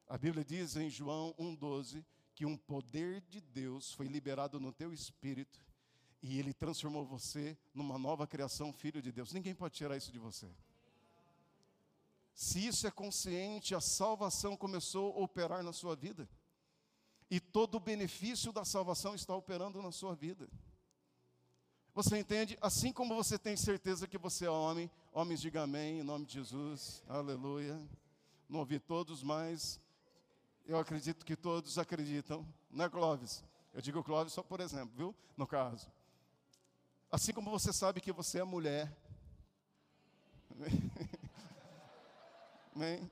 [0.06, 2.04] A Bíblia diz em João 1,12
[2.36, 5.58] que um poder de Deus foi liberado no teu espírito
[6.22, 9.32] e ele transformou você numa nova criação, filho de Deus.
[9.32, 10.46] Ninguém pode tirar isso de você.
[12.34, 16.28] Se isso é consciente, a salvação começou a operar na sua vida.
[17.30, 20.46] E todo o benefício da salvação está operando na sua vida.
[21.94, 22.58] Você entende?
[22.60, 26.34] Assim como você tem certeza que você é homem, homens digam amém, em nome de
[26.34, 27.80] Jesus, aleluia.
[28.46, 29.80] Não ouvi todos, mas
[30.66, 33.44] eu acredito que todos acreditam, não é Clóvis?
[33.72, 35.14] Eu digo Clóvis só por exemplo, viu?
[35.36, 35.90] No caso.
[37.10, 38.94] Assim como você sabe que você é mulher.
[42.74, 43.10] Amém?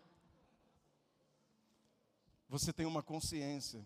[2.49, 3.85] Você tem uma consciência.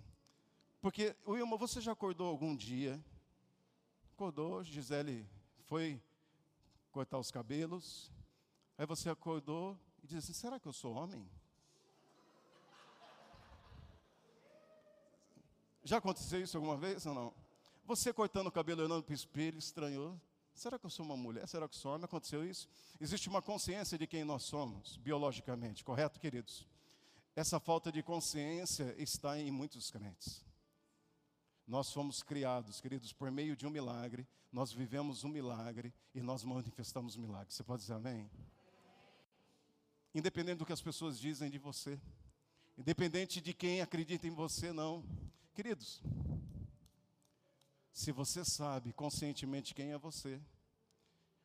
[0.81, 3.03] Porque, Wilma, você já acordou algum dia?
[4.19, 5.25] acordou, Gisele
[5.67, 6.03] foi
[6.91, 8.11] cortar os cabelos.
[8.77, 11.25] Aí você acordou e disse assim: será que eu sou homem?
[15.89, 17.35] Já aconteceu isso alguma vez ou não?
[17.87, 20.21] Você cortando o cabelo olhando para o espelho, estranhou.
[20.53, 21.49] Será que eu sou uma mulher?
[21.49, 22.05] Será que sou homem?
[22.05, 22.69] Aconteceu isso?
[23.01, 26.67] Existe uma consciência de quem nós somos, biologicamente, correto, queridos?
[27.35, 30.45] Essa falta de consciência está em muitos crentes.
[31.67, 36.45] Nós fomos criados, queridos, por meio de um milagre, nós vivemos um milagre e nós
[36.45, 37.55] manifestamos um milagre.
[37.55, 38.31] Você pode dizer amém?
[40.15, 41.99] Independente do que as pessoas dizem de você,
[42.77, 45.03] independente de quem acredita em você, não.
[45.59, 46.01] Queridos,
[47.91, 50.41] se você sabe conscientemente quem é você,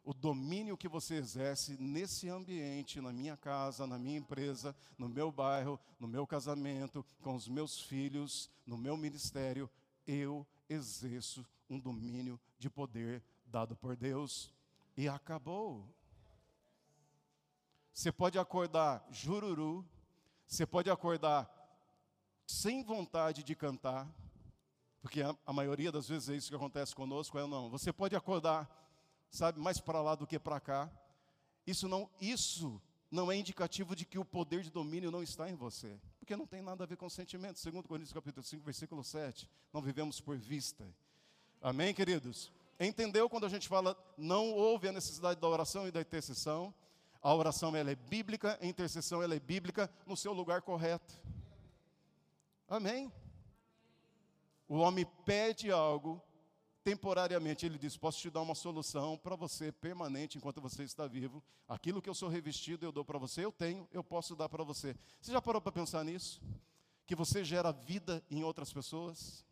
[0.04, 5.32] o domínio que você exerce nesse ambiente, na minha casa, na minha empresa, no meu
[5.32, 9.68] bairro, no meu casamento, com os meus filhos, no meu ministério,
[10.06, 14.54] eu exerço um domínio de poder dado por Deus.
[14.96, 15.92] E acabou.
[17.92, 19.84] Você pode acordar jururu,
[20.46, 21.63] você pode acordar
[22.46, 24.08] sem vontade de cantar,
[25.02, 27.70] porque a, a, maioria das vezes é isso que acontece conosco, é não.
[27.70, 28.70] Você pode acordar,
[29.30, 30.90] sabe, mais para lá do que para cá.
[31.68, 35.56] Isso não, isso não é indicativo de que o poder de domínio não está em
[35.56, 37.60] você, porque não tem nada a ver com sentimento.
[37.60, 40.88] Segundo Coríntios capítulo 5, versículo 7, não vivemos por vista.
[41.62, 42.52] Amém, queridos?
[42.80, 46.74] Entendeu quando a gente fala não houve a necessidade da oração e da intercessão?
[47.22, 51.14] A oração ela é bíblica, a intercessão ela é bíblica no seu lugar correto.
[52.74, 53.14] Amém.
[54.68, 56.20] O homem pede algo
[56.84, 61.44] temporariamente, ele diz: Posso te dar uma solução para você permanente enquanto você está vivo.
[61.68, 64.64] Aquilo que eu sou revestido, eu dou para você, eu tenho, eu posso dar para
[64.64, 64.96] você.
[65.22, 66.42] Você já parou para pensar nisso?
[67.06, 69.46] Que você gera vida em outras pessoas?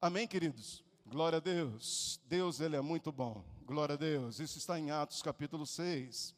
[0.00, 0.84] Amém, queridos?
[1.04, 2.20] Glória a Deus.
[2.26, 3.44] Deus, Ele é muito bom.
[3.64, 4.38] Glória a Deus.
[4.38, 6.36] Isso está em Atos capítulo 6.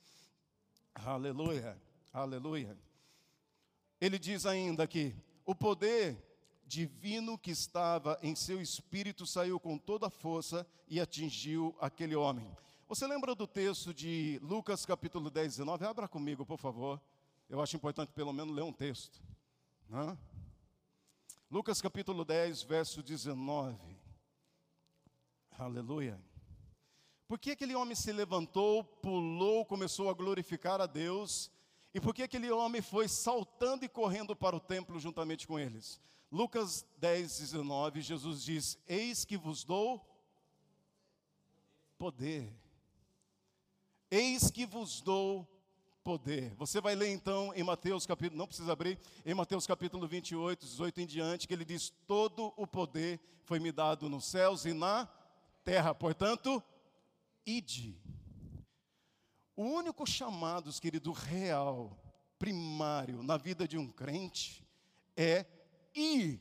[0.95, 1.79] Aleluia.
[2.11, 2.75] Aleluia.
[4.01, 5.15] Ele diz ainda que
[5.49, 6.23] o poder
[6.67, 12.55] divino que estava em seu espírito saiu com toda a força e atingiu aquele homem.
[12.87, 15.87] Você lembra do texto de Lucas capítulo 10, 19?
[15.87, 17.01] Abra comigo, por favor.
[17.49, 19.23] Eu acho importante pelo menos ler um texto.
[19.89, 20.19] Né?
[21.51, 23.75] Lucas capítulo 10, verso 19.
[25.59, 26.21] Aleluia.
[27.27, 31.51] Por que aquele homem se levantou, pulou, começou a glorificar a Deus?
[31.95, 36.01] E por que aquele homem foi saltando e correndo para o templo juntamente com eles?
[36.31, 40.05] Lucas 10, 19, Jesus diz: Eis que vos dou
[41.97, 42.53] poder.
[44.11, 45.47] Eis que vos dou
[46.05, 46.55] poder.
[46.55, 51.01] Você vai ler então em Mateus capítulo, não precisa abrir, em Mateus capítulo 28, 18
[51.01, 55.09] em diante, que ele diz: Todo o poder foi me dado nos céus e na
[55.65, 56.63] terra, portanto,
[57.45, 58.01] ide.
[59.59, 61.99] O único chamado, querido, real,
[62.39, 64.65] primário na vida de um crente
[65.17, 65.45] é
[65.93, 66.41] ir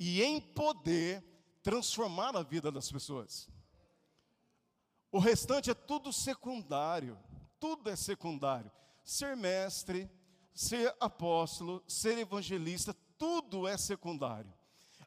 [0.00, 1.22] e em poder
[1.62, 3.46] transformar a vida das pessoas.
[5.12, 7.18] O restante é tudo secundário,
[7.60, 8.72] tudo é secundário.
[9.04, 10.10] Ser mestre,
[10.54, 14.50] ser apóstolo, ser evangelista, tudo é secundário.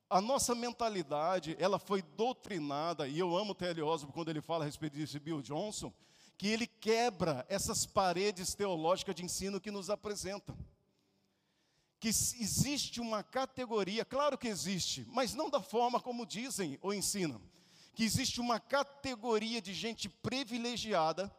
[0.08, 3.82] A nossa mentalidade, ela foi doutrinada, e eu amo T.L.
[3.82, 5.92] Osborne quando ele fala a respeito disso, Bill Johnson,
[6.38, 10.58] que ele quebra essas paredes teológicas de ensino que nos apresentam.
[12.00, 17.42] Que existe uma categoria, claro que existe, mas não da forma como dizem ou ensinam,
[17.96, 21.36] que existe uma categoria de gente privilegiada,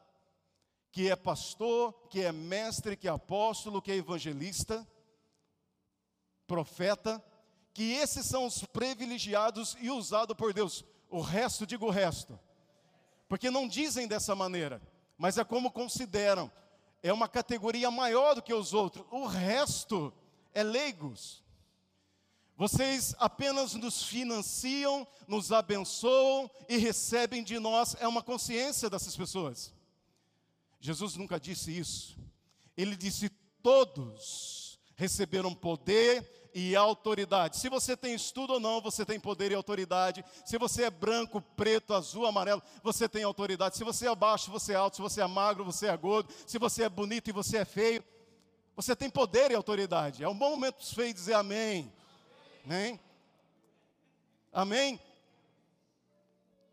[0.91, 4.87] que é pastor, que é mestre, que é apóstolo, que é evangelista,
[6.45, 7.25] profeta,
[7.73, 10.85] que esses são os privilegiados e usados por Deus.
[11.09, 12.37] O resto, digo o resto,
[13.29, 14.81] porque não dizem dessa maneira,
[15.17, 16.51] mas é como consideram,
[17.03, 19.07] é uma categoria maior do que os outros.
[19.11, 20.13] O resto
[20.55, 21.45] é leigos.
[22.57, 29.73] Vocês apenas nos financiam, nos abençoam e recebem de nós, é uma consciência dessas pessoas.
[30.81, 32.19] Jesus nunca disse isso.
[32.77, 33.29] Ele disse:
[33.63, 37.57] todos receberam poder e autoridade.
[37.57, 40.25] Se você tem estudo ou não, você tem poder e autoridade.
[40.45, 43.77] Se você é branco, preto, azul, amarelo, você tem autoridade.
[43.77, 44.97] Se você é baixo, você é alto.
[44.97, 46.35] Se você é magro, você é gordo.
[46.47, 48.03] Se você é bonito e você é feio,
[48.75, 50.25] você tem poder e autoridade.
[50.25, 51.93] É um bom momento para os feios dizer amém.
[52.65, 53.01] Amém?
[54.53, 55.01] Amém?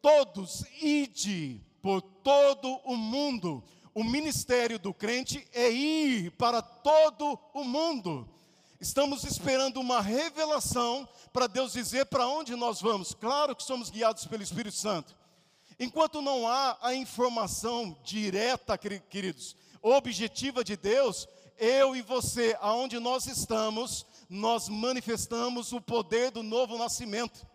[0.02, 3.64] Todos ide por todo o mundo.
[3.94, 8.28] O ministério do crente é ir para todo o mundo.
[8.80, 13.14] Estamos esperando uma revelação para Deus dizer para onde nós vamos.
[13.14, 15.16] Claro que somos guiados pelo Espírito Santo.
[15.80, 23.28] Enquanto não há a informação direta, queridos, objetiva de Deus, eu e você, aonde nós
[23.28, 27.46] estamos, nós manifestamos o poder do novo nascimento.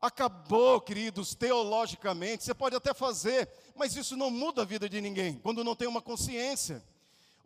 [0.00, 5.38] Acabou, queridos, teologicamente, você pode até fazer, mas isso não muda a vida de ninguém,
[5.38, 6.84] quando não tem uma consciência.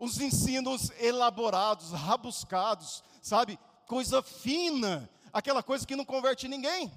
[0.02, 6.92] Os ensinos elaborados, rabuscados, sabe, coisa fina, aquela coisa que não converte ninguém,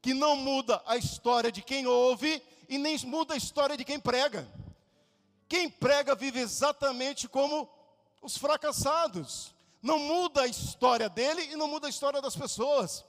[0.00, 3.98] que não muda a história de quem ouve e nem muda a história de quem
[3.98, 4.48] prega.
[5.48, 7.68] Quem prega vive exatamente como
[8.22, 9.52] os fracassados.
[9.82, 13.04] Não muda a história dele e não muda a história das pessoas.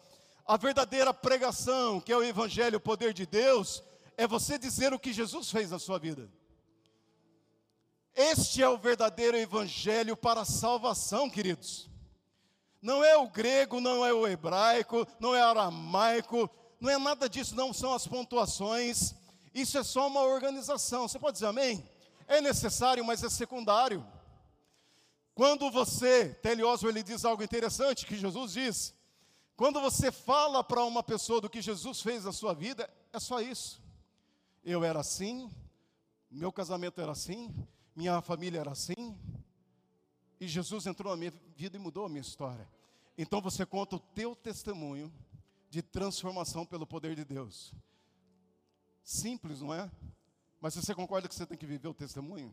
[0.47, 3.83] A verdadeira pregação, que é o Evangelho, o poder de Deus,
[4.17, 6.27] é você dizer o que Jesus fez na sua vida.
[8.15, 11.89] Este é o verdadeiro evangelho para a salvação, queridos.
[12.81, 16.49] Não é o grego, não é o hebraico, não é aramaico,
[16.79, 19.13] não é nada disso, não são as pontuações.
[19.53, 21.07] Isso é só uma organização.
[21.07, 21.83] Você pode dizer amém?
[22.27, 24.05] É necessário, mas é secundário.
[25.33, 28.93] Quando você, Telioso, ele diz algo interessante que Jesus diz.
[29.57, 33.41] Quando você fala para uma pessoa do que Jesus fez na sua vida, é só
[33.41, 33.81] isso.
[34.63, 35.49] Eu era assim,
[36.31, 37.53] meu casamento era assim,
[37.95, 39.17] minha família era assim,
[40.39, 42.67] e Jesus entrou na minha vida e mudou a minha história.
[43.17, 45.11] Então você conta o teu testemunho
[45.69, 47.73] de transformação pelo poder de Deus.
[49.03, 49.89] Simples, não é?
[50.59, 52.51] Mas você concorda que você tem que viver o testemunho?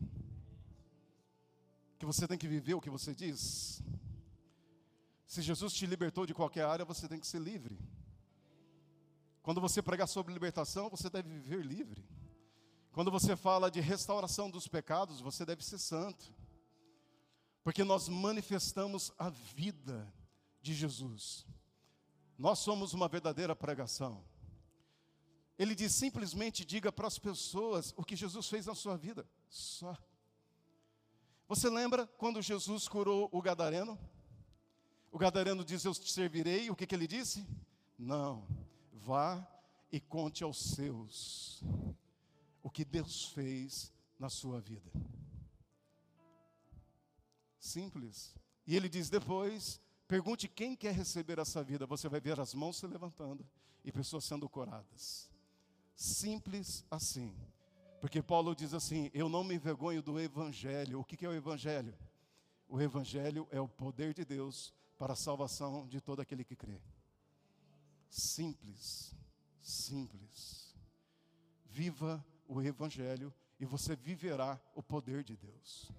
[1.99, 3.81] Que você tem que viver o que você diz?
[5.25, 7.77] Se Jesus te libertou de qualquer área, você tem que ser livre.
[9.41, 12.03] Quando você pregar sobre libertação, você deve viver livre.
[12.93, 16.31] Quando você fala de restauração dos pecados, você deve ser santo.
[17.63, 20.13] Porque nós manifestamos a vida
[20.61, 21.43] de Jesus.
[22.37, 24.23] Nós somos uma verdadeira pregação.
[25.57, 29.97] Ele diz simplesmente diga para as pessoas o que Jesus fez na sua vida, só.
[31.47, 33.97] Você lembra quando Jesus curou o gadareno?
[35.11, 36.69] O gadareno diz: Eu te servirei.
[36.69, 37.47] O que, que ele disse?
[37.97, 38.47] Não,
[38.91, 39.47] vá
[39.91, 41.63] e conte aos seus
[42.73, 44.91] que Deus fez na sua vida.
[47.59, 48.35] Simples.
[48.65, 51.85] E ele diz depois: pergunte quem quer receber essa vida.
[51.85, 53.47] Você vai ver as mãos se levantando
[53.85, 55.29] e pessoas sendo curadas.
[55.95, 57.37] Simples assim.
[58.01, 60.99] Porque Paulo diz assim: Eu não me envergonho do Evangelho.
[60.99, 61.95] O que é o Evangelho?
[62.67, 66.81] O Evangelho é o poder de Deus para a salvação de todo aquele que crê.
[68.09, 69.15] Simples,
[69.61, 70.75] simples.
[71.65, 75.91] Viva o Evangelho e você viverá o poder de Deus.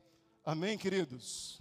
[0.45, 1.61] Amém, queridos?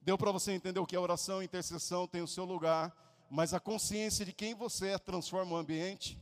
[0.00, 2.96] Deu para você entender o que é oração, intercessão, tem o seu lugar,
[3.30, 6.18] mas a consciência de quem você é transforma o ambiente.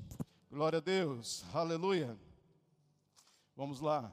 [0.51, 2.19] Glória a Deus, aleluia.
[3.57, 4.13] Vamos lá.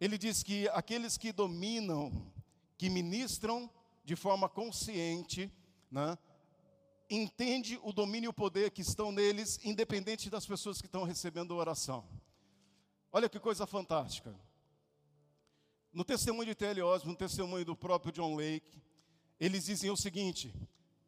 [0.00, 2.30] Ele diz que aqueles que dominam,
[2.76, 3.70] que ministram
[4.04, 5.50] de forma consciente,
[5.90, 6.18] né,
[7.08, 11.56] entende o domínio e o poder que estão neles, independente das pessoas que estão recebendo
[11.56, 12.04] oração.
[13.16, 14.34] Olha que coisa fantástica.
[15.92, 16.82] No testemunho de T.L.
[16.82, 18.82] Osborne, no testemunho do próprio John Lake,
[19.38, 20.52] eles dizem o seguinte: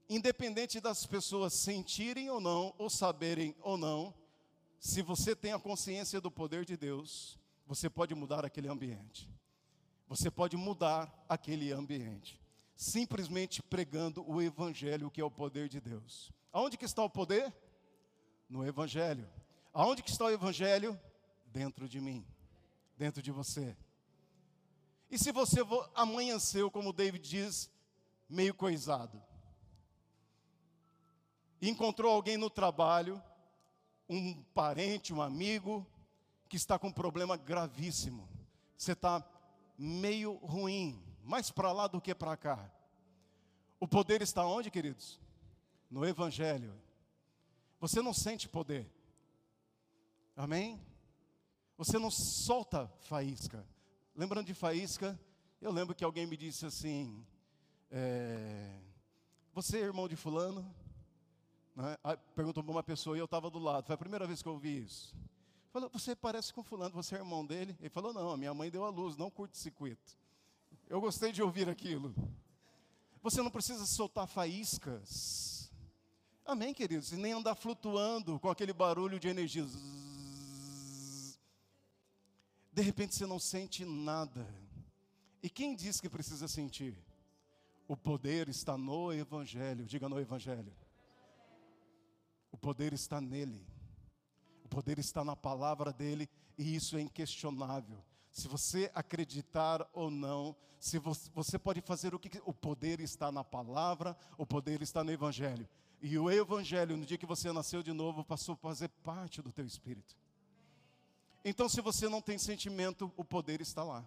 [0.08, 4.14] independente das pessoas sentirem ou não, ou saberem ou não,
[4.78, 9.28] se você tem a consciência do poder de Deus, você pode mudar aquele ambiente.
[10.06, 12.40] Você pode mudar aquele ambiente.
[12.76, 16.30] Simplesmente pregando o Evangelho, que é o poder de Deus.
[16.52, 17.52] Aonde que está o poder?
[18.48, 19.28] No Evangelho.
[19.74, 20.96] Aonde que está o Evangelho?
[21.56, 22.22] Dentro de mim,
[22.98, 23.74] dentro de você.
[25.10, 25.60] E se você
[25.94, 27.70] amanheceu, como David diz,
[28.28, 29.22] meio coisado,
[31.62, 33.22] encontrou alguém no trabalho,
[34.06, 35.86] um parente, um amigo,
[36.46, 38.28] que está com um problema gravíssimo,
[38.76, 39.26] você está
[39.78, 42.70] meio ruim, mais para lá do que para cá.
[43.80, 45.18] O poder está onde, queridos?
[45.90, 46.78] No Evangelho.
[47.80, 48.92] Você não sente poder.
[50.36, 50.85] Amém?
[51.76, 53.66] Você não solta faísca.
[54.14, 55.18] Lembrando de faísca,
[55.60, 57.22] eu lembro que alguém me disse assim:
[57.90, 58.78] é,
[59.52, 60.62] Você é irmão de Fulano?
[61.74, 61.96] Né?
[62.34, 63.86] Perguntou para uma pessoa e eu estava do lado.
[63.86, 65.14] Foi a primeira vez que eu ouvi isso.
[65.70, 67.76] Falou: Você parece com Fulano, você é irmão dele?
[67.78, 70.16] Ele falou: Não, minha mãe deu a luz, não curto-circuito.
[70.88, 72.14] Eu gostei de ouvir aquilo.
[73.22, 75.70] Você não precisa soltar faíscas.
[76.44, 77.12] Amém, queridos?
[77.12, 79.66] E nem andar flutuando com aquele barulho de energia
[82.76, 84.46] de repente você não sente nada.
[85.42, 86.94] E quem diz que precisa sentir?
[87.88, 90.70] O poder está no Evangelho, diga no Evangelho.
[92.52, 93.66] O poder está nele,
[94.62, 96.28] o poder está na palavra dele,
[96.58, 98.04] e isso é inquestionável.
[98.30, 103.32] Se você acreditar ou não, se você, você pode fazer o que o poder está
[103.32, 105.66] na palavra, o poder está no Evangelho.
[106.02, 109.50] E o Evangelho, no dia que você nasceu de novo, passou a fazer parte do
[109.50, 110.14] teu espírito.
[111.48, 114.04] Então, se você não tem sentimento, o poder está lá.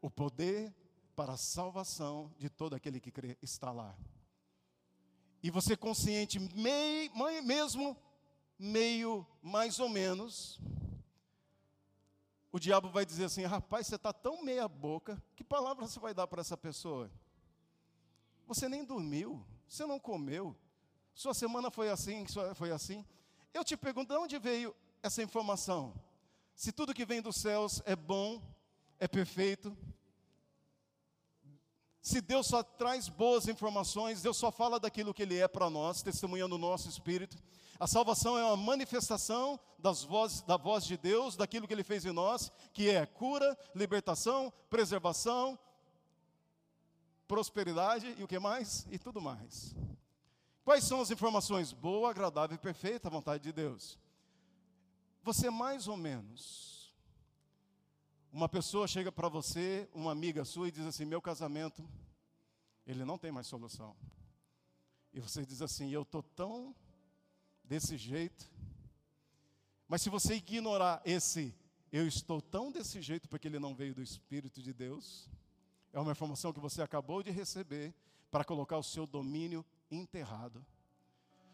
[0.00, 0.72] O poder
[1.16, 3.92] para a salvação de todo aquele que crê está lá.
[5.42, 7.10] E você consciente, meio,
[7.42, 8.00] mesmo
[8.56, 10.60] meio mais ou menos,
[12.52, 16.14] o diabo vai dizer assim: rapaz, você está tão meia boca, que palavra você vai
[16.14, 17.10] dar para essa pessoa?
[18.46, 20.54] Você nem dormiu, você não comeu,
[21.12, 23.04] sua semana foi assim, foi assim.
[23.52, 24.72] Eu te pergunto, de onde veio
[25.06, 25.94] essa informação?
[26.54, 28.42] Se tudo que vem dos céus é bom,
[28.98, 29.76] é perfeito,
[32.06, 36.02] se Deus só traz boas informações, Deus só fala daquilo que Ele é para nós,
[36.02, 37.36] testemunhando o nosso espírito.
[37.80, 42.04] A salvação é uma manifestação das vozes, da voz de Deus, daquilo que Ele fez
[42.04, 45.58] em nós, que é cura, libertação, preservação,
[47.26, 48.86] prosperidade e o que mais?
[48.88, 49.74] E tudo mais.
[50.64, 51.72] Quais são as informações?
[51.72, 53.98] Boa, agradável e perfeita, a vontade de Deus.
[55.26, 56.94] Você mais ou menos
[58.32, 61.84] uma pessoa chega para você, uma amiga sua, e diz assim: Meu casamento,
[62.86, 63.96] ele não tem mais solução.
[65.12, 66.72] E você diz assim: Eu estou tão
[67.64, 68.48] desse jeito.
[69.88, 71.52] Mas se você ignorar esse,
[71.90, 75.28] eu estou tão desse jeito porque ele não veio do Espírito de Deus,
[75.92, 77.92] é uma informação que você acabou de receber
[78.30, 80.64] para colocar o seu domínio enterrado.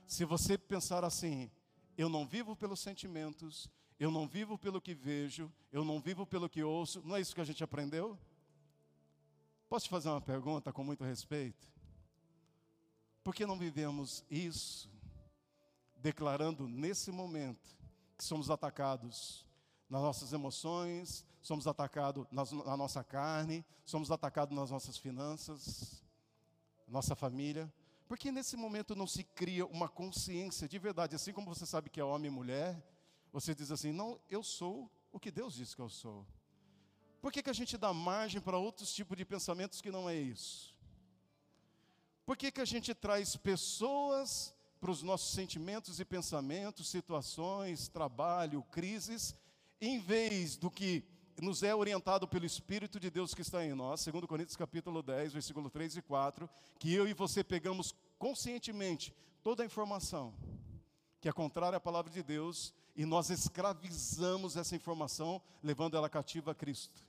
[0.07, 1.51] Se você pensar assim,
[1.97, 3.69] eu não vivo pelos sentimentos,
[3.99, 7.03] eu não vivo pelo que vejo, eu não vivo pelo que ouço.
[7.05, 8.19] Não é isso que a gente aprendeu?
[9.69, 11.71] Posso te fazer uma pergunta com muito respeito?
[13.23, 14.91] Por que não vivemos isso,
[15.97, 17.77] declarando nesse momento
[18.19, 19.47] que somos atacados
[19.89, 26.03] nas nossas emoções, somos atacados na nossa carne, somos atacados nas nossas finanças,
[26.89, 27.73] nossa família?
[28.13, 31.99] Porque nesse momento não se cria uma consciência de verdade, assim como você sabe que
[31.99, 32.79] é homem e mulher,
[33.33, 36.27] você diz assim: não, eu sou o que Deus diz que eu sou.
[37.23, 40.15] Por que, que a gente dá margem para outros tipos de pensamentos que não é
[40.15, 40.77] isso?
[42.27, 48.63] Por que, que a gente traz pessoas para os nossos sentimentos e pensamentos, situações, trabalho,
[48.65, 49.35] crises,
[49.81, 51.03] em vez do que
[51.41, 55.33] nos é orientado pelo Espírito de Deus que está em nós, segundo Coríntios capítulo 10,
[55.33, 60.35] versículo 3 e 4, que eu e você pegamos conscientemente toda a informação
[61.23, 66.51] que é contrária à palavra de Deus e nós escravizamos essa informação, levando ela cativa
[66.51, 67.01] a Cristo.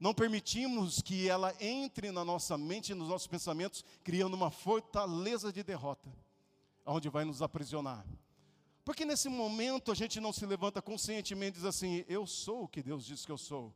[0.00, 5.52] Não permitimos que ela entre na nossa mente e nos nossos pensamentos, criando uma fortaleza
[5.52, 6.12] de derrota,
[6.84, 8.04] onde vai nos aprisionar.
[8.86, 12.68] Porque nesse momento a gente não se levanta conscientemente e diz assim: Eu sou o
[12.68, 13.74] que Deus diz que eu sou.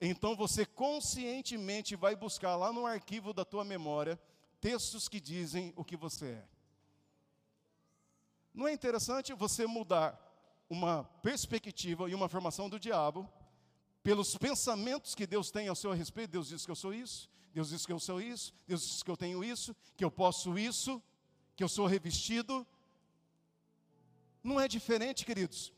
[0.00, 4.16] Então você conscientemente vai buscar lá no arquivo da tua memória
[4.60, 6.44] textos que dizem o que você é.
[8.54, 10.16] Não é interessante você mudar
[10.70, 13.28] uma perspectiva e uma afirmação do diabo
[14.00, 16.30] pelos pensamentos que Deus tem ao seu respeito?
[16.30, 19.10] Deus diz que eu sou isso, Deus diz que eu sou isso, Deus diz que
[19.10, 21.02] eu tenho isso, que eu posso isso,
[21.56, 22.64] que eu sou revestido.
[24.42, 25.72] Não é diferente, queridos.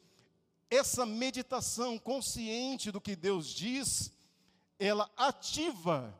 [0.70, 4.10] Essa meditação consciente do que Deus diz,
[4.78, 6.16] ela ativa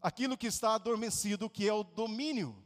[0.00, 2.56] aquilo que está adormecido, que é o domínio.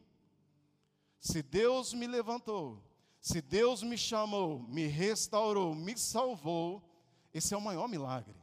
[1.19, 2.83] Se Deus me levantou,
[3.21, 6.83] se Deus me chamou, me restaurou, me salvou,
[7.33, 8.35] esse é o maior milagre.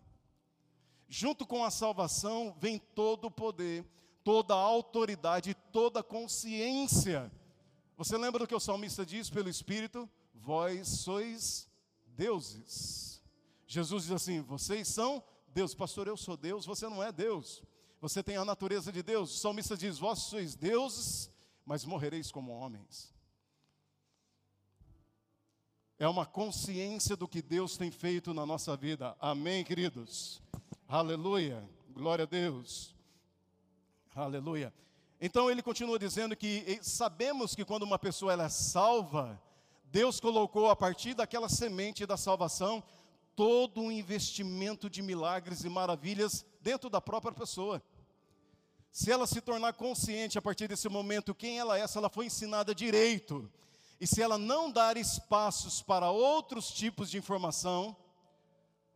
[1.07, 3.85] Junto com a salvação vem todo o poder,
[4.23, 7.31] toda a autoridade, toda a consciência.
[7.97, 10.09] Você lembra do que o salmista diz pelo Espírito?
[10.39, 11.67] Vós sois
[12.07, 13.21] deuses.
[13.67, 15.73] Jesus diz assim: vocês são Deus.
[15.75, 17.63] Pastor, eu sou Deus, você não é Deus.
[18.01, 19.35] Você tem a natureza de Deus.
[19.35, 21.29] O salmista diz: vós sois deuses,
[21.65, 23.13] mas morrereis como homens
[25.99, 29.15] é uma consciência do que Deus tem feito na nossa vida.
[29.19, 30.41] Amém, queridos?
[30.87, 31.69] Aleluia.
[31.89, 32.95] Glória a Deus.
[34.15, 34.73] Aleluia.
[35.19, 39.39] Então ele continua dizendo que sabemos que quando uma pessoa ela é salva,
[39.91, 42.83] Deus colocou a partir daquela semente da salvação
[43.35, 47.81] todo um investimento de milagres e maravilhas dentro da própria pessoa.
[48.91, 52.25] Se ela se tornar consciente a partir desse momento quem ela é, se ela foi
[52.25, 53.49] ensinada direito,
[53.99, 57.95] e se ela não dar espaços para outros tipos de informação,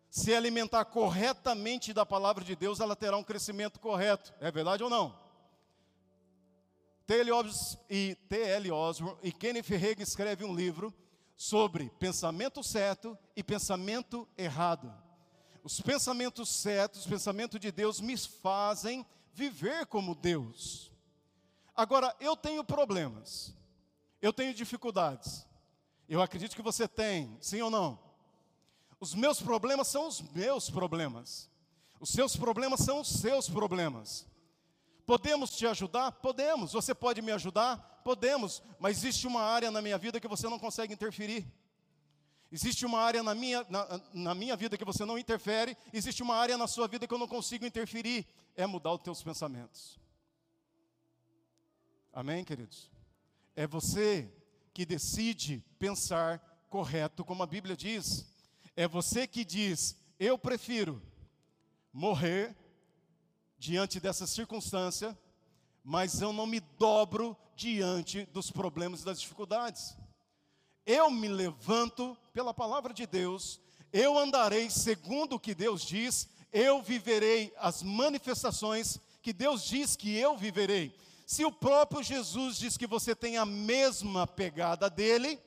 [0.10, 4.34] se alimentar corretamente da palavra de Deus, ela terá um crescimento correto.
[4.39, 5.22] É verdade ou não?
[7.06, 8.72] T.L.
[8.72, 10.93] Osborne e Kenneth Hagin escrevem um livro
[11.36, 14.93] sobre pensamento certo e pensamento errado.
[15.64, 20.91] Os pensamentos certos, os pensamentos de Deus me fazem viver como Deus.
[21.76, 23.54] Agora, eu tenho problemas.
[24.22, 25.45] Eu tenho dificuldades.
[26.08, 27.99] Eu acredito que você tem, sim ou não?
[28.99, 31.49] Os meus problemas são os meus problemas.
[31.99, 34.26] Os seus problemas são os seus problemas.
[35.06, 36.12] Podemos te ajudar?
[36.12, 36.74] Podemos.
[36.74, 38.01] Você pode me ajudar?
[38.04, 38.64] Podemos.
[38.80, 41.45] Mas existe uma área na minha vida que você não consegue interferir.
[42.51, 45.76] Existe uma área na minha, na, na minha vida que você não interfere.
[45.91, 48.28] Existe uma área na sua vida que eu não consigo interferir.
[48.56, 49.99] É mudar os teus pensamentos.
[52.14, 52.91] Amém, queridos?
[53.56, 54.32] É você
[54.72, 56.39] que decide pensar
[56.70, 58.32] correto, como a Bíblia diz.
[58.76, 61.01] É você que diz: eu prefiro
[61.91, 62.56] morrer
[63.64, 65.18] diante dessa circunstância,
[65.82, 69.95] mas eu não me dobro diante dos problemas e das dificuldades.
[70.86, 73.61] Eu me levanto pela palavra de Deus,
[73.93, 80.14] eu andarei segundo o que Deus diz, eu viverei as manifestações que Deus diz que
[80.14, 80.93] eu viverei.
[81.26, 85.39] Se o próprio Jesus diz que você tem a mesma pegada dele,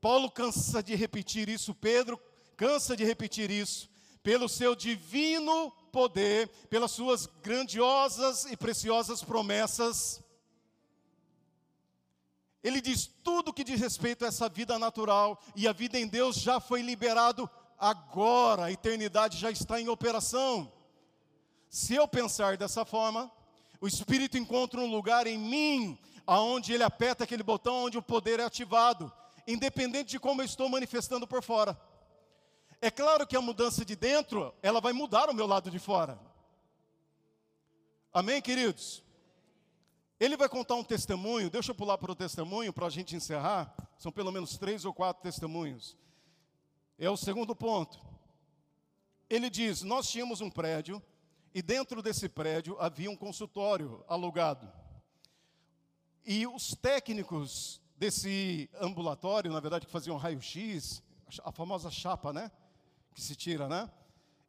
[0.00, 2.20] Paulo cansa de repetir isso, Pedro
[2.56, 3.90] cansa de repetir isso,
[4.22, 10.20] pelo seu divino poder, pelas suas grandiosas e preciosas promessas.
[12.64, 16.36] Ele diz tudo que diz respeito a essa vida natural e a vida em Deus
[16.36, 20.72] já foi liberado agora, a eternidade já está em operação.
[21.68, 23.30] Se eu pensar dessa forma,
[23.80, 28.38] o Espírito encontra um lugar em mim, aonde ele aperta aquele botão onde o poder
[28.38, 29.12] é ativado,
[29.46, 31.76] independente de como eu estou manifestando por fora.
[32.84, 36.18] É claro que a mudança de dentro, ela vai mudar o meu lado de fora.
[38.12, 39.04] Amém, queridos?
[40.18, 43.72] Ele vai contar um testemunho, deixa eu pular para o testemunho para a gente encerrar.
[43.96, 45.96] São pelo menos três ou quatro testemunhos.
[46.98, 48.00] É o segundo ponto.
[49.30, 51.00] Ele diz: Nós tínhamos um prédio,
[51.54, 54.68] e dentro desse prédio havia um consultório alugado.
[56.26, 61.00] E os técnicos desse ambulatório, na verdade, que faziam raio-x,
[61.44, 62.50] a famosa chapa, né?
[63.14, 63.90] Que se tira, né?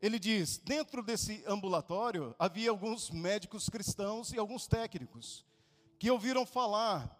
[0.01, 5.45] Ele diz: dentro desse ambulatório havia alguns médicos cristãos e alguns técnicos
[5.97, 7.17] que ouviram falar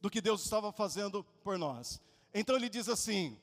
[0.00, 2.00] do que Deus estava fazendo por nós.
[2.32, 3.36] Então ele diz assim: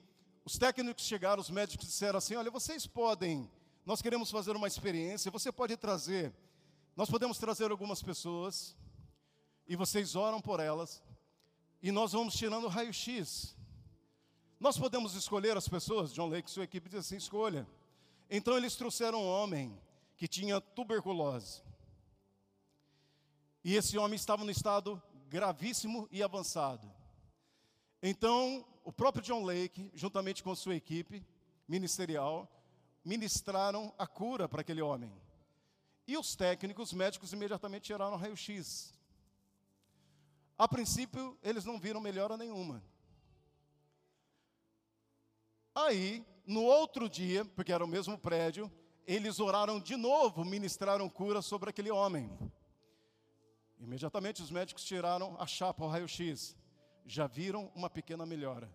[0.45, 3.51] os técnicos chegaram, os médicos disseram assim: olha, vocês podem,
[3.85, 6.33] nós queremos fazer uma experiência, você pode trazer,
[6.95, 8.73] nós podemos trazer algumas pessoas,
[9.67, 11.03] e vocês oram por elas,
[11.83, 13.56] e nós vamos tirando raio-x
[14.59, 17.67] nós podemos escolher as pessoas, John Lake, sua equipe diz assim: escolha.
[18.29, 19.79] Então eles trouxeram um homem
[20.15, 21.61] que tinha tuberculose.
[23.63, 26.91] E esse homem estava no estado gravíssimo e avançado.
[28.01, 31.25] Então, o próprio John Lake, juntamente com sua equipe
[31.67, 32.49] ministerial,
[33.03, 35.11] ministraram a cura para aquele homem.
[36.07, 38.93] E os técnicos médicos imediatamente tiraram raio-x.
[40.57, 42.81] A princípio, eles não viram melhora nenhuma.
[45.77, 48.71] Aí, no outro dia, porque era o mesmo prédio,
[49.05, 52.35] eles oraram de novo, ministraram cura sobre aquele homem.
[53.77, 56.57] Imediatamente os médicos tiraram a chapa, o raio-x.
[57.05, 58.67] Já viram uma pequena melhora.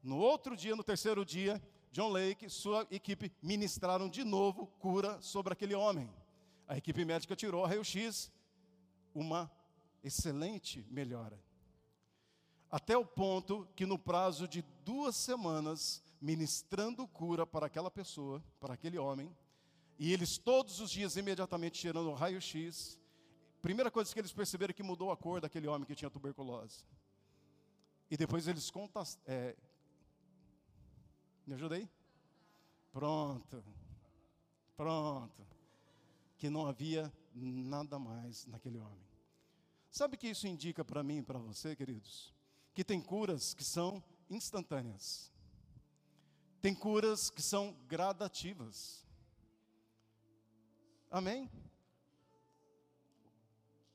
[0.00, 1.60] No outro dia, no terceiro dia,
[1.90, 6.08] John Lake, sua equipe ministraram de novo cura sobre aquele homem.
[6.68, 8.30] A equipe médica tirou o raio-x,
[9.12, 9.50] uma
[10.04, 11.36] excelente melhora.
[12.70, 18.74] Até o ponto que, no prazo de duas semanas, ministrando cura para aquela pessoa, para
[18.74, 19.34] aquele homem,
[19.98, 22.98] e eles todos os dias imediatamente tirando o raio-x,
[23.62, 26.84] primeira coisa que eles perceberam é que mudou a cor daquele homem que tinha tuberculose.
[28.10, 29.02] E depois eles contam.
[29.26, 29.56] É,
[31.46, 31.88] me ajudei?
[32.92, 33.64] Pronto.
[34.76, 35.46] Pronto.
[36.36, 39.06] Que não havia nada mais naquele homem.
[39.90, 42.35] Sabe o que isso indica para mim e para você, queridos?
[42.76, 45.32] Que tem curas que são instantâneas.
[46.60, 49.02] Tem curas que são gradativas.
[51.10, 51.50] Amém?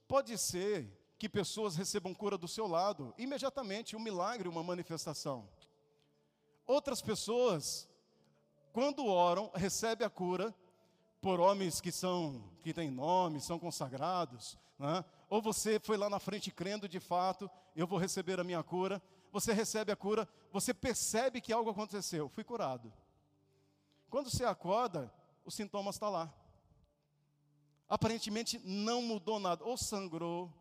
[0.08, 5.48] Pode ser que pessoas recebam cura do seu lado, imediatamente, um milagre, uma manifestação.
[6.66, 7.88] Outras pessoas,
[8.74, 10.56] quando oram, recebem a cura
[11.22, 15.06] por homens que são que têm nome, são consagrados, né?
[15.32, 19.02] Ou você foi lá na frente crendo de fato, eu vou receber a minha cura.
[19.32, 22.92] Você recebe a cura, você percebe que algo aconteceu, fui curado.
[24.10, 25.10] Quando você acorda,
[25.46, 26.34] os sintomas estão tá lá.
[27.88, 30.54] Aparentemente não mudou nada, ou sangrou,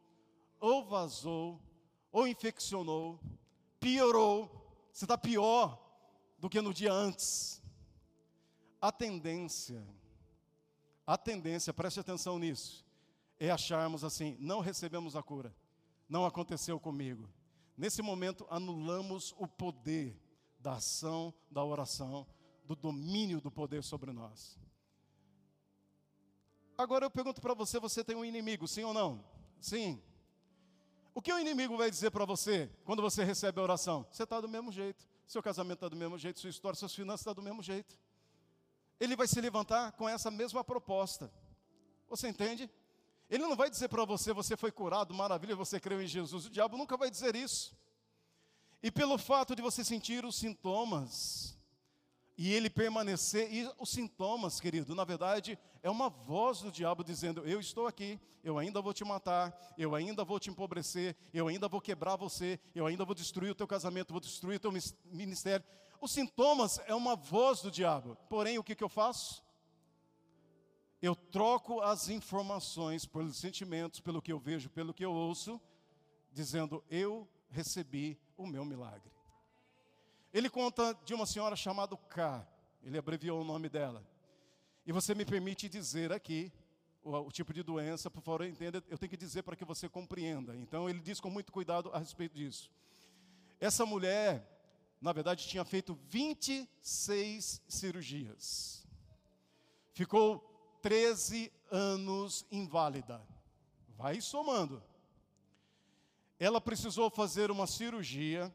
[0.61, 1.61] ou vazou,
[2.12, 3.18] ou infeccionou,
[3.81, 4.49] piorou.
[4.93, 5.85] Você está pior
[6.39, 7.61] do que no dia antes.
[8.81, 9.85] A tendência,
[11.05, 12.87] a tendência, preste atenção nisso,
[13.41, 15.53] é acharmos assim: não recebemos a cura,
[16.07, 17.28] não aconteceu comigo.
[17.76, 20.20] Nesse momento, anulamos o poder
[20.59, 22.26] da ação, da oração,
[22.62, 24.59] do domínio do poder sobre nós.
[26.76, 29.24] Agora eu pergunto para você: você tem um inimigo, sim ou não?
[29.59, 30.01] Sim.
[31.14, 34.07] O que o inimigo vai dizer para você quando você recebe a oração?
[34.12, 37.22] Você está do mesmo jeito, seu casamento está do mesmo jeito, sua história, suas finanças
[37.22, 37.99] estão tá do mesmo jeito.
[39.01, 41.32] Ele vai se levantar com essa mesma proposta.
[42.09, 42.70] Você entende?
[43.31, 46.47] Ele não vai dizer para você, você foi curado, maravilha, você creu em Jesus.
[46.47, 47.72] O diabo nunca vai dizer isso.
[48.83, 51.57] E pelo fato de você sentir os sintomas,
[52.37, 57.47] e ele permanecer, e os sintomas, querido, na verdade, é uma voz do diabo dizendo:
[57.47, 61.68] Eu estou aqui, eu ainda vou te matar, eu ainda vou te empobrecer, eu ainda
[61.68, 64.72] vou quebrar você, eu ainda vou destruir o teu casamento, vou destruir o teu
[65.05, 65.64] ministério.
[66.01, 69.45] Os sintomas é uma voz do diabo, porém, o que, que eu faço?
[71.03, 75.61] Eu troco as informações pelos sentimentos, pelo que eu vejo, pelo que eu ouço,
[76.30, 79.11] dizendo: Eu recebi o meu milagre.
[80.32, 82.46] Ele conta de uma senhora chamada K,
[82.82, 84.07] ele abreviou o nome dela.
[84.86, 86.53] E você me permite dizer aqui
[87.03, 89.88] o, o tipo de doença, por favor, entenda, eu tenho que dizer para que você
[89.88, 90.55] compreenda.
[90.57, 92.70] Então ele diz com muito cuidado a respeito disso.
[93.59, 94.46] Essa mulher,
[95.01, 98.86] na verdade, tinha feito 26 cirurgias.
[99.92, 100.49] Ficou
[100.83, 103.20] 13 anos inválida.
[103.97, 104.83] Vai somando.
[106.39, 108.55] Ela precisou fazer uma cirurgia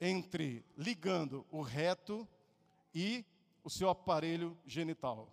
[0.00, 2.28] entre ligando o reto
[2.94, 3.24] e
[3.62, 5.30] o seu aparelho genital.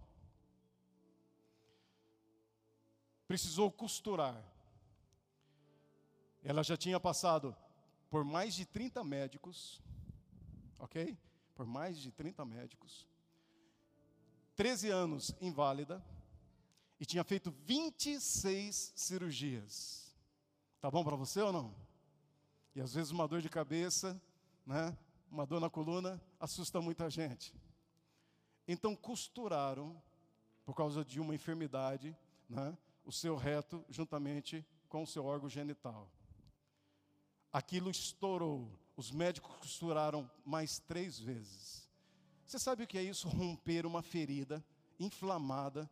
[3.27, 4.43] Precisou costurar.
[6.43, 7.55] Ela já tinha passado
[8.09, 9.81] por mais de 30 médicos,
[10.77, 11.17] ok?
[11.55, 13.07] Por mais de 30 médicos.
[14.61, 16.05] 13 anos inválida
[16.99, 20.15] e tinha feito 26 cirurgias.
[20.79, 21.73] Tá bom para você ou não?
[22.75, 24.21] E às vezes uma dor de cabeça
[24.63, 24.95] né?
[25.31, 27.55] uma dor na coluna, assusta muita gente.
[28.67, 29.99] Então costuraram,
[30.63, 32.15] por causa de uma enfermidade,
[32.47, 32.77] né?
[33.03, 36.07] o seu reto juntamente com o seu órgão genital.
[37.51, 38.71] Aquilo estourou.
[38.95, 41.89] Os médicos costuraram mais três vezes.
[42.51, 43.29] Você sabe o que é isso?
[43.29, 44.61] Romper uma ferida
[44.99, 45.89] inflamada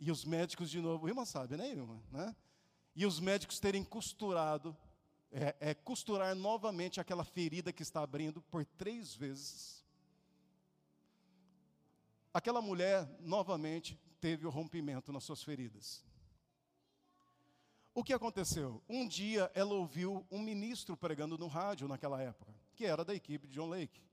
[0.00, 2.00] e os médicos de novo, irmã sabe, né, irmã?
[2.10, 2.34] Né?
[2.96, 4.74] E os médicos terem costurado
[5.30, 9.84] é, é costurar novamente aquela ferida que está abrindo por três vezes.
[12.32, 16.02] Aquela mulher novamente teve o rompimento nas suas feridas.
[17.92, 18.82] O que aconteceu?
[18.88, 23.46] Um dia ela ouviu um ministro pregando no rádio naquela época, que era da equipe
[23.46, 24.07] de John Lake.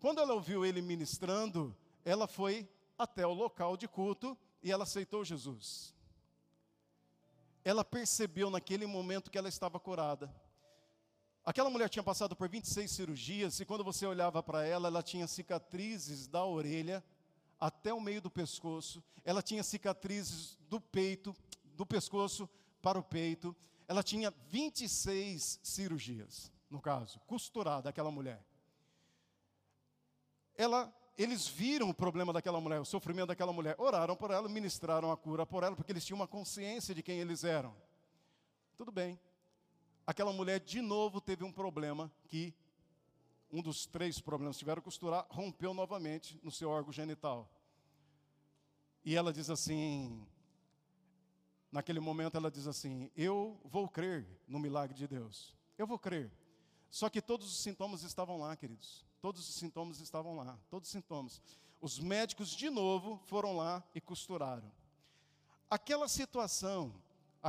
[0.00, 5.24] Quando ela ouviu ele ministrando, ela foi até o local de culto e ela aceitou
[5.24, 5.94] Jesus.
[7.64, 10.32] Ela percebeu naquele momento que ela estava curada.
[11.44, 15.26] Aquela mulher tinha passado por 26 cirurgias e quando você olhava para ela, ela tinha
[15.26, 17.02] cicatrizes da orelha
[17.58, 21.34] até o meio do pescoço, ela tinha cicatrizes do peito,
[21.64, 22.48] do pescoço
[22.80, 23.56] para o peito,
[23.88, 28.44] ela tinha 26 cirurgias, no caso, costurada aquela mulher.
[30.58, 35.10] Ela, eles viram o problema daquela mulher, o sofrimento daquela mulher, oraram por ela, ministraram
[35.10, 37.74] a cura por ela, porque eles tinham uma consciência de quem eles eram.
[38.76, 39.18] Tudo bem
[40.08, 42.54] aquela mulher de novo teve um problema que
[43.52, 47.46] um dos três problemas tiveram costurar rompeu novamente no seu órgão genital.
[49.04, 50.26] E ela diz assim,
[51.70, 55.54] naquele momento ela diz assim: "Eu vou crer no milagre de Deus.
[55.76, 56.32] Eu vou crer".
[56.90, 59.04] Só que todos os sintomas estavam lá, queridos.
[59.20, 61.42] Todos os sintomas estavam lá, todos os sintomas.
[61.80, 64.70] Os médicos de novo foram lá e costuraram.
[65.70, 66.94] Aquela situação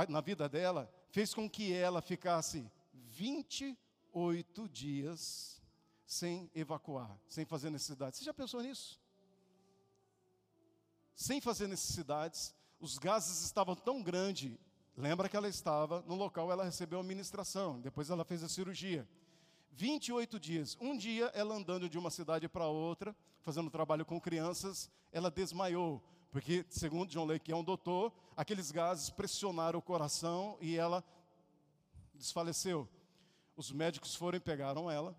[0.08, 5.60] na vida dela fez com que ela ficasse 28 dias
[6.06, 8.18] sem evacuar, sem fazer necessidades.
[8.18, 9.00] Você já pensou nisso?
[11.14, 14.58] Sem fazer necessidades, os gases estavam tão grandes.
[14.96, 19.08] Lembra que ela estava no local, ela recebeu a ministração, depois ela fez a cirurgia.
[19.72, 20.76] 28 dias.
[20.80, 26.02] Um dia, ela andando de uma cidade para outra, fazendo trabalho com crianças, ela desmaiou.
[26.30, 31.04] Porque, segundo John Lake, que é um doutor, aqueles gases pressionaram o coração e ela
[32.14, 32.88] desfaleceu.
[33.56, 35.18] Os médicos foram e pegaram ela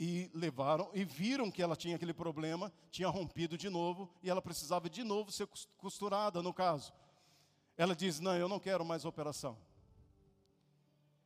[0.00, 4.40] e levaram e viram que ela tinha aquele problema, tinha rompido de novo e ela
[4.40, 6.92] precisava de novo ser costurada, no caso.
[7.76, 9.58] Ela diz: Não, eu não quero mais operação.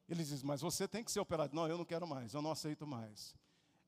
[0.09, 1.55] Ele diz: Mas você tem que ser operado.
[1.55, 3.35] Não, eu não quero mais, eu não aceito mais.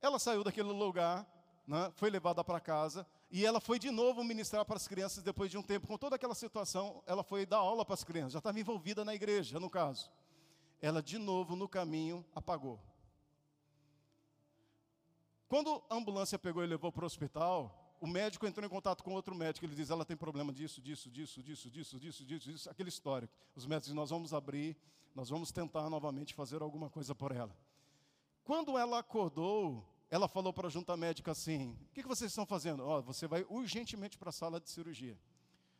[0.00, 1.26] Ela saiu daquele lugar,
[1.66, 5.50] né, foi levada para casa e ela foi de novo ministrar para as crianças depois
[5.50, 5.86] de um tempo.
[5.86, 9.14] Com toda aquela situação, ela foi dar aula para as crianças, já estava envolvida na
[9.14, 10.10] igreja, no caso
[10.84, 12.78] ela de novo no caminho apagou.
[15.48, 19.14] Quando a ambulância pegou e levou para o hospital, o médico entrou em contato com
[19.14, 19.64] outro médico.
[19.64, 23.32] Ele diz: ela tem problema disso, disso, disso, disso, disso, disso, disso, disso, aquele histórico.
[23.56, 24.76] Os médicos dizem: nós vamos abrir,
[25.14, 27.56] nós vamos tentar novamente fazer alguma coisa por ela.
[28.44, 32.86] Quando ela acordou, ela falou para a junta médica assim: o que, vocês estão fazendo?
[32.86, 35.18] Oh, você vai urgentemente para a sala de cirurgia.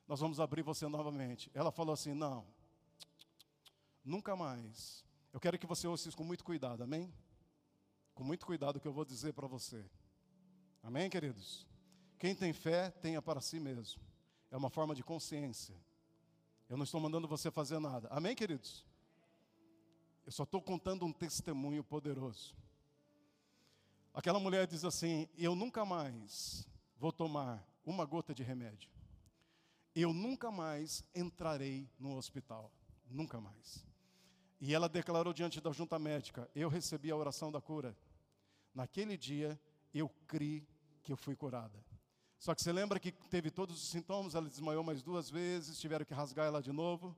[0.09, 1.51] Nós vamos abrir você novamente.
[1.53, 2.47] Ela falou assim: não,
[4.03, 5.05] Nunca mais.
[5.31, 7.13] Eu quero que você ouça isso com muito cuidado, amém?
[8.15, 9.85] com muito cuidado que eu vou dizer para você.
[10.83, 11.67] Amém, queridos?
[12.25, 14.01] Quem tem fé, tenha para si mesmo.
[14.51, 15.77] É uma forma de consciência.
[16.71, 18.09] Eu não estou mandando você fazer nada.
[18.11, 18.83] Amém, queridos?
[20.25, 22.57] Eu só estou contando um testemunho poderoso.
[24.15, 26.67] Aquela mulher diz assim: Eu nunca mais
[26.97, 28.91] vou tomar uma gota de remédio.
[29.95, 32.73] Eu nunca mais entrarei no hospital.
[33.07, 33.85] Nunca mais.
[34.59, 37.95] E ela declarou diante da junta médica: Eu recebi a oração da cura.
[38.75, 39.61] Naquele dia,
[39.93, 40.67] eu criei
[41.03, 41.84] que eu fui curada.
[42.45, 46.05] Só que você lembra que teve todos os sintomas, ela desmaiou mais duas vezes, tiveram
[46.05, 47.17] que rasgar ela de novo.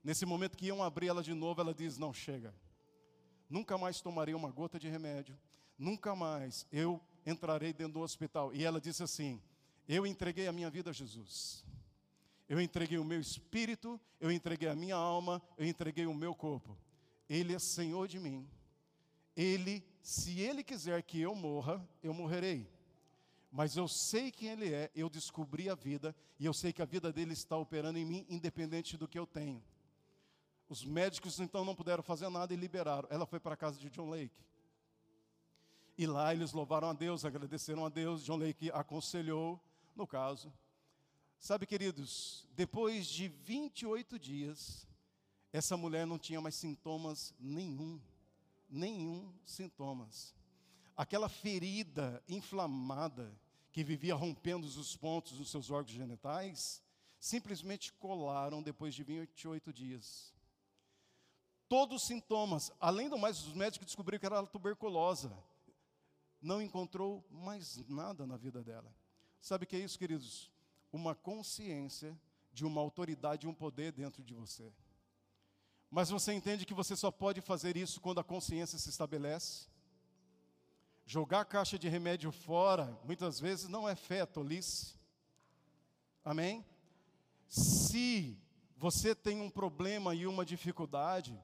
[0.00, 2.54] Nesse momento que iam abrir ela de novo, ela diz: Não chega.
[3.48, 5.36] Nunca mais tomarei uma gota de remédio.
[5.76, 8.54] Nunca mais eu entrarei dentro do hospital.
[8.54, 9.42] E ela disse assim:
[9.88, 11.64] Eu entreguei a minha vida a Jesus.
[12.48, 16.78] Eu entreguei o meu espírito, eu entreguei a minha alma, eu entreguei o meu corpo.
[17.28, 18.48] Ele é Senhor de mim.
[19.34, 22.70] Ele, se Ele quiser que eu morra, eu morrerei.
[23.50, 26.84] Mas eu sei quem Ele é, eu descobri a vida, e eu sei que a
[26.84, 29.62] vida dele está operando em mim, independente do que eu tenho.
[30.68, 33.08] Os médicos então não puderam fazer nada e liberaram.
[33.10, 34.44] Ela foi para a casa de John Lake.
[35.98, 38.24] E lá eles louvaram a Deus, agradeceram a Deus.
[38.24, 39.60] John Lake aconselhou,
[39.96, 40.52] no caso.
[41.40, 44.86] Sabe, queridos, depois de 28 dias,
[45.52, 48.00] essa mulher não tinha mais sintomas nenhum.
[48.68, 50.34] Nenhum sintomas.
[50.96, 53.32] Aquela ferida inflamada
[53.72, 56.82] que vivia rompendo os pontos nos seus órgãos genitais,
[57.18, 60.32] simplesmente colaram depois de 28 dias
[61.70, 62.72] todos os sintomas.
[62.80, 65.32] Além do mais, os médicos descobriram que era tuberculosa.
[66.42, 68.92] Não encontrou mais nada na vida dela.
[69.40, 70.50] Sabe o que é isso, queridos?
[70.92, 72.18] Uma consciência
[72.52, 74.72] de uma autoridade e um poder dentro de você.
[75.88, 79.68] Mas você entende que você só pode fazer isso quando a consciência se estabelece?
[81.12, 84.94] Jogar a caixa de remédio fora, muitas vezes, não é fé, é tolice.
[86.24, 86.64] Amém?
[87.48, 88.38] Se
[88.76, 91.36] você tem um problema e uma dificuldade,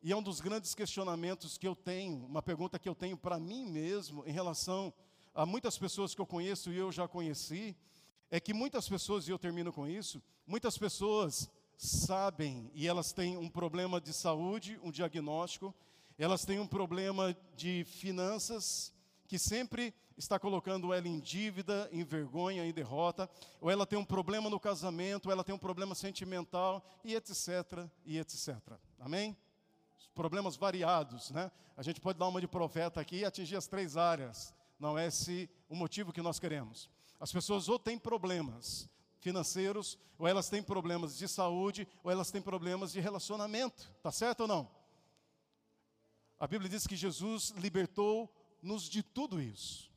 [0.00, 3.40] e é um dos grandes questionamentos que eu tenho, uma pergunta que eu tenho para
[3.40, 4.94] mim mesmo em relação
[5.34, 7.76] a muitas pessoas que eu conheço e eu já conheci,
[8.30, 13.36] é que muitas pessoas, e eu termino com isso, muitas pessoas sabem e elas têm
[13.36, 15.74] um problema de saúde, um diagnóstico,
[16.16, 18.96] elas têm um problema de finanças
[19.28, 24.04] que sempre está colocando ela em dívida, em vergonha, em derrota, ou ela tem um
[24.04, 28.56] problema no casamento, ou ela tem um problema sentimental, e etc, e etc.
[28.98, 29.36] Amém?
[30.18, 31.48] problemas variados, né?
[31.76, 34.52] A gente pode dar uma de profeta aqui e atingir as três áreas.
[34.76, 36.90] Não é esse o motivo que nós queremos.
[37.20, 38.88] As pessoas ou têm problemas
[39.20, 43.88] financeiros, ou elas têm problemas de saúde, ou elas têm problemas de relacionamento.
[44.02, 44.68] Tá certo ou não?
[46.36, 47.54] A Bíblia diz que Jesus
[48.62, 49.90] libertou-nos de tudo isso.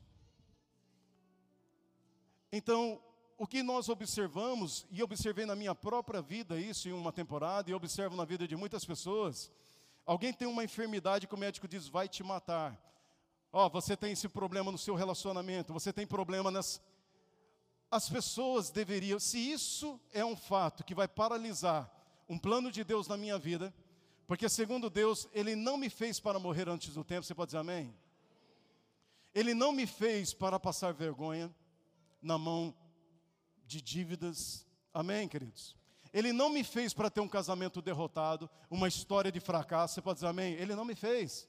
[2.50, 3.00] Então,
[3.38, 7.74] o que nós observamos, e observei na minha própria vida isso em uma temporada, e
[7.74, 9.50] observo na vida de muitas pessoas,
[10.04, 12.76] Alguém tem uma enfermidade que o médico diz vai te matar.
[13.52, 16.80] Ó, oh, você tem esse problema no seu relacionamento, você tem problema nas.
[17.90, 21.90] As pessoas deveriam, se isso é um fato que vai paralisar
[22.28, 23.72] um plano de Deus na minha vida,
[24.26, 27.58] porque segundo Deus, Ele não me fez para morrer antes do tempo, você pode dizer
[27.58, 27.94] amém?
[29.34, 31.54] Ele não me fez para passar vergonha
[32.20, 32.74] na mão
[33.66, 35.74] de dívidas, amém, queridos?
[36.12, 39.94] Ele não me fez para ter um casamento derrotado, uma história de fracasso.
[39.94, 40.52] Você pode dizer amém?
[40.54, 41.48] Ele não me fez.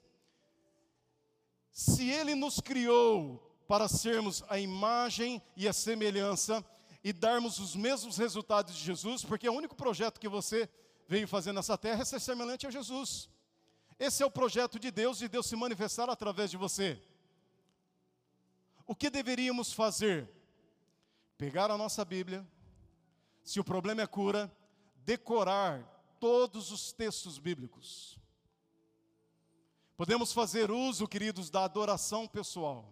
[1.72, 6.64] Se Ele nos criou para sermos a imagem e a semelhança
[7.04, 10.70] e darmos os mesmos resultados de Jesus, porque é o único projeto que você
[11.08, 13.30] veio fazer nessa terra é ser semelhante a Jesus.
[14.00, 17.02] Esse é o projeto de Deus e Deus se manifestar através de você.
[18.86, 20.30] O que deveríamos fazer?
[21.38, 22.46] Pegar a nossa Bíblia,
[23.44, 24.52] se o problema é cura,
[24.98, 25.84] decorar
[26.20, 28.18] todos os textos bíblicos.
[29.96, 32.90] Podemos fazer uso, queridos, da adoração pessoal.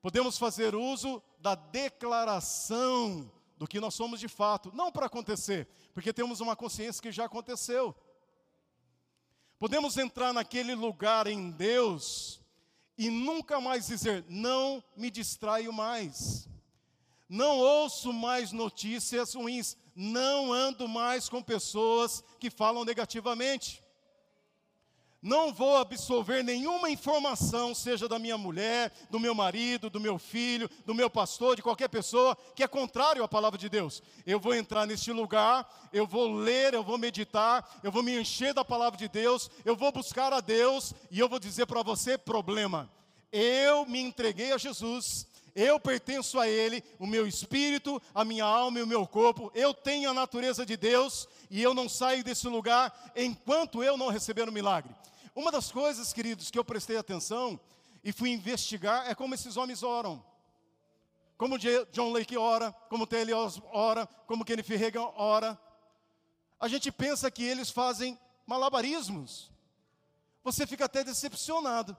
[0.00, 6.12] Podemos fazer uso da declaração do que nós somos de fato, não para acontecer, porque
[6.12, 7.94] temos uma consciência que já aconteceu.
[9.58, 12.39] Podemos entrar naquele lugar em Deus
[13.00, 16.48] e nunca mais dizer: não me distraio mais
[17.30, 23.80] não ouço mais notícias ruins, não ando mais com pessoas que falam negativamente.
[25.22, 30.68] Não vou absorver nenhuma informação, seja da minha mulher, do meu marido, do meu filho,
[30.86, 34.02] do meu pastor, de qualquer pessoa, que é contrário à palavra de Deus.
[34.24, 38.54] Eu vou entrar neste lugar, eu vou ler, eu vou meditar, eu vou me encher
[38.54, 42.16] da palavra de Deus, eu vou buscar a Deus e eu vou dizer para você:
[42.16, 42.90] problema.
[43.30, 48.78] Eu me entreguei a Jesus, eu pertenço a Ele, o meu espírito, a minha alma
[48.78, 52.48] e o meu corpo, eu tenho a natureza de Deus e eu não saio desse
[52.48, 54.94] lugar enquanto eu não receber o milagre.
[55.34, 57.58] Uma das coisas, queridos, que eu prestei atenção
[58.02, 60.24] e fui investigar é como esses homens oram.
[61.36, 63.32] Como John Lake ora, como T.L.
[63.72, 65.58] ora, como Kenneth Reagan ora.
[66.58, 69.50] A gente pensa que eles fazem malabarismos.
[70.44, 71.96] Você fica até decepcionado.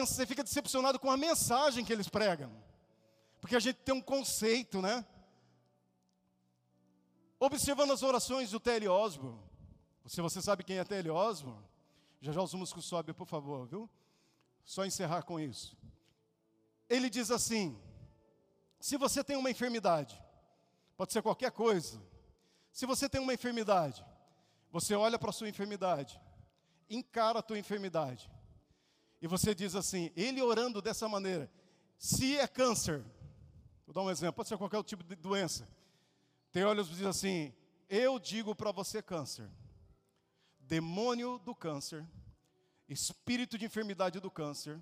[0.00, 2.50] Você fica decepcionado com a mensagem que eles pregam.
[3.40, 5.04] Porque a gente tem um conceito, né?
[7.40, 8.88] Observando as orações do T.L.
[8.88, 9.38] Osborne,
[10.06, 11.10] se você sabe quem é T.L.
[11.10, 11.62] Osborne,
[12.20, 13.88] já já os músicos sobem, por favor, viu?
[14.64, 15.76] Só encerrar com isso.
[16.88, 17.76] Ele diz assim:
[18.78, 20.20] se você tem uma enfermidade,
[20.96, 22.00] pode ser qualquer coisa,
[22.72, 24.04] se você tem uma enfermidade,
[24.70, 26.20] você olha para a sua enfermidade,
[26.88, 28.30] encara a tua enfermidade,
[29.20, 31.50] e você diz assim, ele orando dessa maneira,
[31.96, 33.04] se é câncer,
[33.86, 35.68] vou dar um exemplo, pode ser qualquer tipo de doença,
[36.50, 37.54] tem olhos e diz assim,
[37.88, 39.48] eu digo para você câncer,
[40.62, 42.06] demônio do câncer,
[42.88, 44.80] espírito de enfermidade do câncer,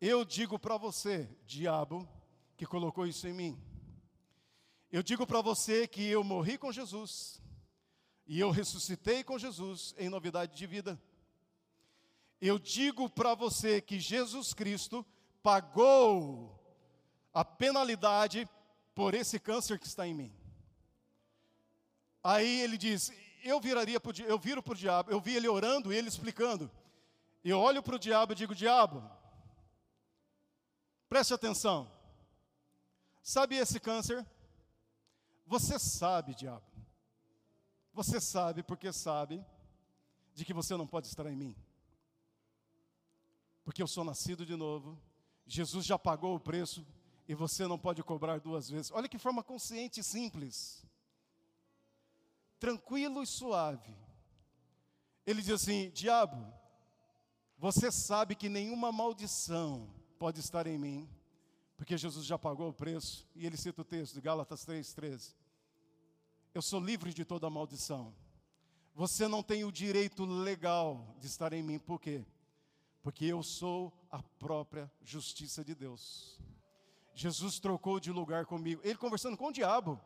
[0.00, 2.08] eu digo para você, diabo,
[2.56, 3.62] que colocou isso em mim.
[4.90, 7.42] Eu digo para você que eu morri com Jesus
[8.26, 11.00] e eu ressuscitei com Jesus em novidade de vida.
[12.40, 15.04] Eu digo para você que Jesus Cristo
[15.42, 16.60] pagou
[17.32, 18.48] a penalidade
[18.94, 20.32] por esse câncer que está em mim.
[22.22, 23.12] Aí ele diz:
[23.44, 26.70] eu viraria eu viro para o diabo, eu vi ele orando e ele explicando.
[27.44, 29.04] Eu olho para o diabo e digo, diabo,
[31.08, 31.90] preste atenção.
[33.22, 34.26] Sabe esse câncer?
[35.46, 36.64] Você sabe, diabo.
[37.92, 39.44] Você sabe porque sabe
[40.34, 41.56] de que você não pode estar em mim.
[43.62, 44.98] Porque eu sou nascido de novo,
[45.46, 46.84] Jesus já pagou o preço
[47.28, 48.90] e você não pode cobrar duas vezes.
[48.90, 50.84] Olha que forma consciente e simples
[52.64, 53.94] tranquilo e suave.
[55.26, 56.50] Ele diz assim: Diabo,
[57.58, 61.06] você sabe que nenhuma maldição pode estar em mim,
[61.76, 63.28] porque Jesus já pagou o preço.
[63.34, 65.34] E ele cita o texto de Gálatas 3,13.
[66.54, 68.14] Eu sou livre de toda maldição.
[68.94, 72.24] Você não tem o direito legal de estar em mim, por quê?
[73.02, 76.40] Porque eu sou a própria justiça de Deus.
[77.12, 78.80] Jesus trocou de lugar comigo.
[78.82, 80.00] Ele conversando com o diabo.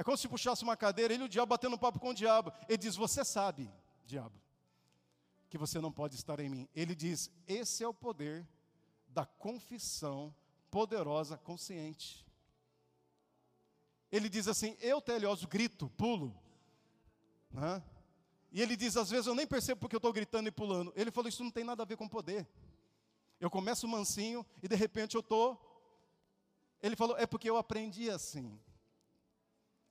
[0.00, 2.50] É como se puxasse uma cadeira, ele e o diabo batendo papo com o diabo.
[2.66, 3.70] Ele diz: Você sabe,
[4.06, 4.40] diabo,
[5.50, 6.66] que você não pode estar em mim.
[6.74, 8.48] Ele diz: Esse é o poder
[9.08, 10.34] da confissão
[10.70, 12.26] poderosa, consciente.
[14.10, 16.34] Ele diz assim: Eu, telioso, grito, pulo.
[17.50, 17.82] Né?
[18.50, 20.94] E ele diz: Às vezes eu nem percebo porque eu estou gritando e pulando.
[20.96, 22.48] Ele falou: Isso não tem nada a ver com poder.
[23.38, 25.60] Eu começo mansinho e de repente eu estou.
[26.82, 28.58] Ele falou: É porque eu aprendi assim.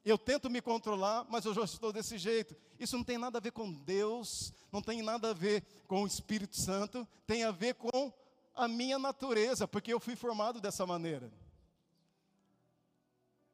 [0.03, 2.55] Eu tento me controlar, mas eu já estou desse jeito.
[2.79, 6.07] Isso não tem nada a ver com Deus, não tem nada a ver com o
[6.07, 8.11] Espírito Santo, tem a ver com
[8.55, 11.31] a minha natureza, porque eu fui formado dessa maneira.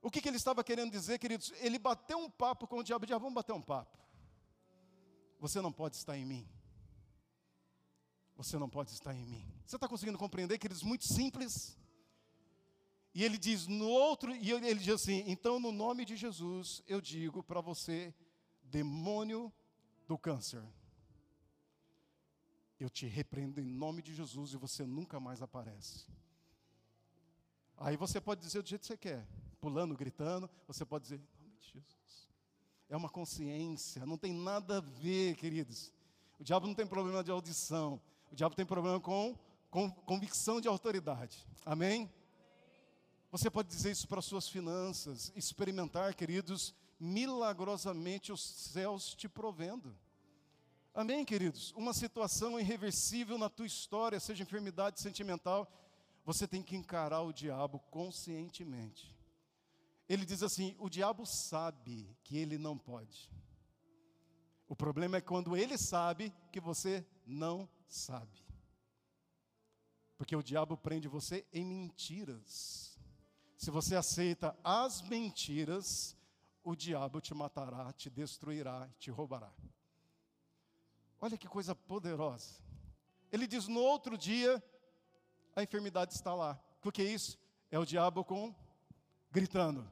[0.01, 1.51] O que, que ele estava querendo dizer, queridos?
[1.59, 3.97] Ele bateu um papo com o diabo, diabo, vamos bater um papo.
[5.39, 6.47] Você não pode estar em mim.
[8.35, 9.47] Você não pode estar em mim.
[9.65, 10.83] Você está conseguindo compreender, queridos?
[10.83, 11.77] Muito simples.
[13.15, 16.99] E ele diz no outro, e ele diz assim: então, no nome de Jesus, eu
[16.99, 18.13] digo para você,
[18.61, 19.51] demônio
[20.05, 20.61] do câncer,
[22.77, 26.05] eu te repreendo em nome de Jesus e você nunca mais aparece.
[27.77, 29.25] Aí você pode dizer do jeito que você quer,
[29.61, 32.29] pulando, gritando, você pode dizer, em nome de Jesus.
[32.89, 35.89] É uma consciência, não tem nada a ver, queridos.
[36.37, 39.39] O diabo não tem problema de audição, o diabo tem problema com,
[39.71, 41.47] com convicção de autoridade.
[41.65, 42.11] Amém?
[43.35, 49.93] Você pode dizer isso para suas finanças, experimentar, queridos, milagrosamente os céus te provendo.
[50.93, 51.73] Amém, queridos?
[51.73, 55.69] Uma situação irreversível na tua história, seja enfermidade sentimental,
[56.23, 59.13] você tem que encarar o diabo conscientemente.
[60.07, 63.29] Ele diz assim: o diabo sabe que ele não pode.
[64.65, 68.45] O problema é quando ele sabe que você não sabe.
[70.17, 72.84] Porque o diabo prende você em mentiras.
[73.57, 76.15] Se você aceita as mentiras,
[76.63, 79.53] o diabo te matará, te destruirá, te roubará.
[81.21, 82.59] Olha que coisa poderosa.
[83.31, 84.63] Ele diz: no outro dia,
[85.55, 86.59] a enfermidade está lá.
[86.83, 87.37] O que é isso?
[87.71, 88.53] É o diabo com
[89.31, 89.87] gritando.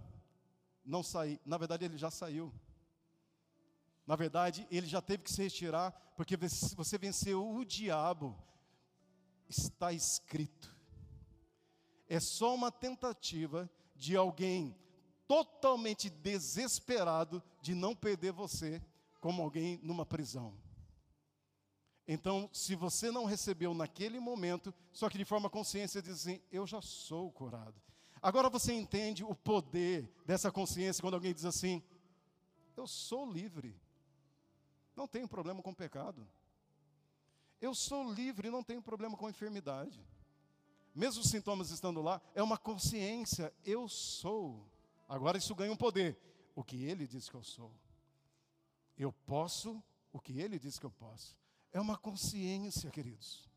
[0.85, 1.39] Não sair.
[1.45, 2.53] Na verdade, ele já saiu.
[4.05, 8.37] Na verdade, ele já teve que se retirar, porque você venceu o diabo.
[9.47, 10.72] Está escrito.
[12.13, 14.77] É só uma tentativa de alguém
[15.27, 18.79] totalmente desesperado de não perder você
[19.19, 20.53] como alguém numa prisão.
[22.07, 26.67] Então, se você não recebeu naquele momento, só que de forma consciência diz assim: eu
[26.67, 27.81] já sou curado.
[28.21, 31.81] Agora você entende o poder dessa consciência quando alguém diz assim:
[32.77, 33.75] eu sou livre.
[34.95, 36.27] Não tenho problema com pecado.
[37.59, 39.99] Eu sou livre, não tenho problema com enfermidade.
[40.93, 44.69] Mesmo os sintomas estando lá, é uma consciência, eu sou.
[45.09, 46.17] Agora isso ganha um poder.
[46.55, 47.73] O que ele diz que eu sou.
[48.97, 51.35] Eu posso o que ele diz que eu posso.
[51.71, 53.49] É uma consciência, queridos.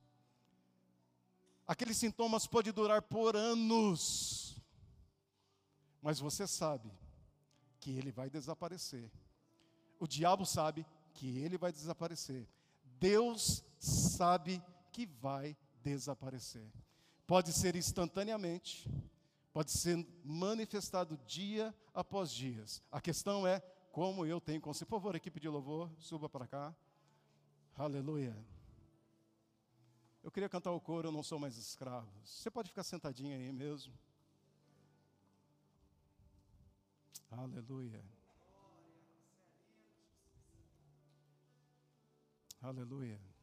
[1.66, 4.56] Aqueles sintomas podem durar por anos,
[6.00, 6.90] mas você sabe
[7.80, 9.10] que ele vai desaparecer.
[9.98, 12.48] O diabo sabe que ele vai desaparecer.
[12.98, 14.62] Deus sabe
[14.92, 16.70] que vai desaparecer.
[17.26, 18.88] Pode ser instantaneamente,
[19.52, 22.80] pode ser manifestado dia após dias.
[22.90, 23.60] A questão é
[23.90, 24.86] como eu tenho consciência.
[24.86, 26.74] Por favor, equipe de louvor, suba para cá.
[27.74, 28.36] Aleluia.
[30.22, 32.10] Eu queria cantar o coro, eu não sou mais escravo.
[32.24, 33.92] Você pode ficar sentadinho aí mesmo.
[37.30, 38.04] Aleluia.
[42.62, 43.35] Aleluia.